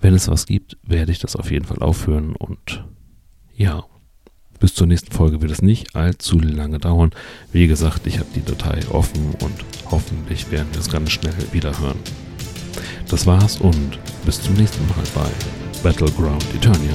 Wenn 0.00 0.14
es 0.14 0.28
was 0.28 0.46
gibt, 0.46 0.78
werde 0.84 1.10
ich 1.10 1.18
das 1.18 1.34
auf 1.34 1.50
jeden 1.50 1.64
Fall 1.64 1.80
aufhören 1.80 2.36
und 2.36 2.84
Ja, 3.56 3.82
bis 4.60 4.74
zur 4.74 4.86
nächsten 4.86 5.12
Folge 5.12 5.42
wird 5.42 5.52
es 5.52 5.62
nicht 5.62 5.94
allzu 5.94 6.38
lange 6.38 6.78
dauern. 6.78 7.12
Wie 7.52 7.66
gesagt, 7.66 8.06
ich 8.06 8.18
habe 8.18 8.28
die 8.34 8.44
Datei 8.44 8.80
offen 8.90 9.34
und 9.40 9.64
hoffentlich 9.90 10.50
werden 10.50 10.68
wir 10.72 10.80
es 10.80 10.90
ganz 10.90 11.10
schnell 11.10 11.34
wieder 11.52 11.78
hören. 11.78 11.98
Das 13.08 13.26
war's 13.26 13.58
und 13.58 13.98
bis 14.24 14.40
zum 14.42 14.54
nächsten 14.54 14.86
Mal 14.88 15.04
bei 15.14 15.30
Battleground 15.82 16.44
Eternia. 16.54 16.94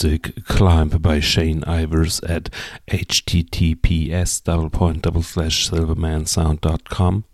Music 0.00 0.44
Climb 0.44 0.90
by 0.90 1.18
Shane 1.18 1.62
Ivers 1.62 2.22
at 2.30 2.50
https 2.86 4.44
double 4.44 4.70
point 4.70 5.02
double 5.02 5.24
slash 5.24 5.68
silvermansound.com. 5.68 7.24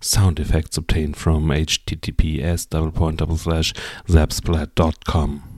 Sound 0.00 0.38
effects 0.38 0.76
obtained 0.76 1.16
from 1.16 1.46
https 1.46 2.68
double 2.68 2.90
point 2.90 3.16
double 3.20 3.38
slash 3.38 3.72
zapsplat.com. 4.06 5.49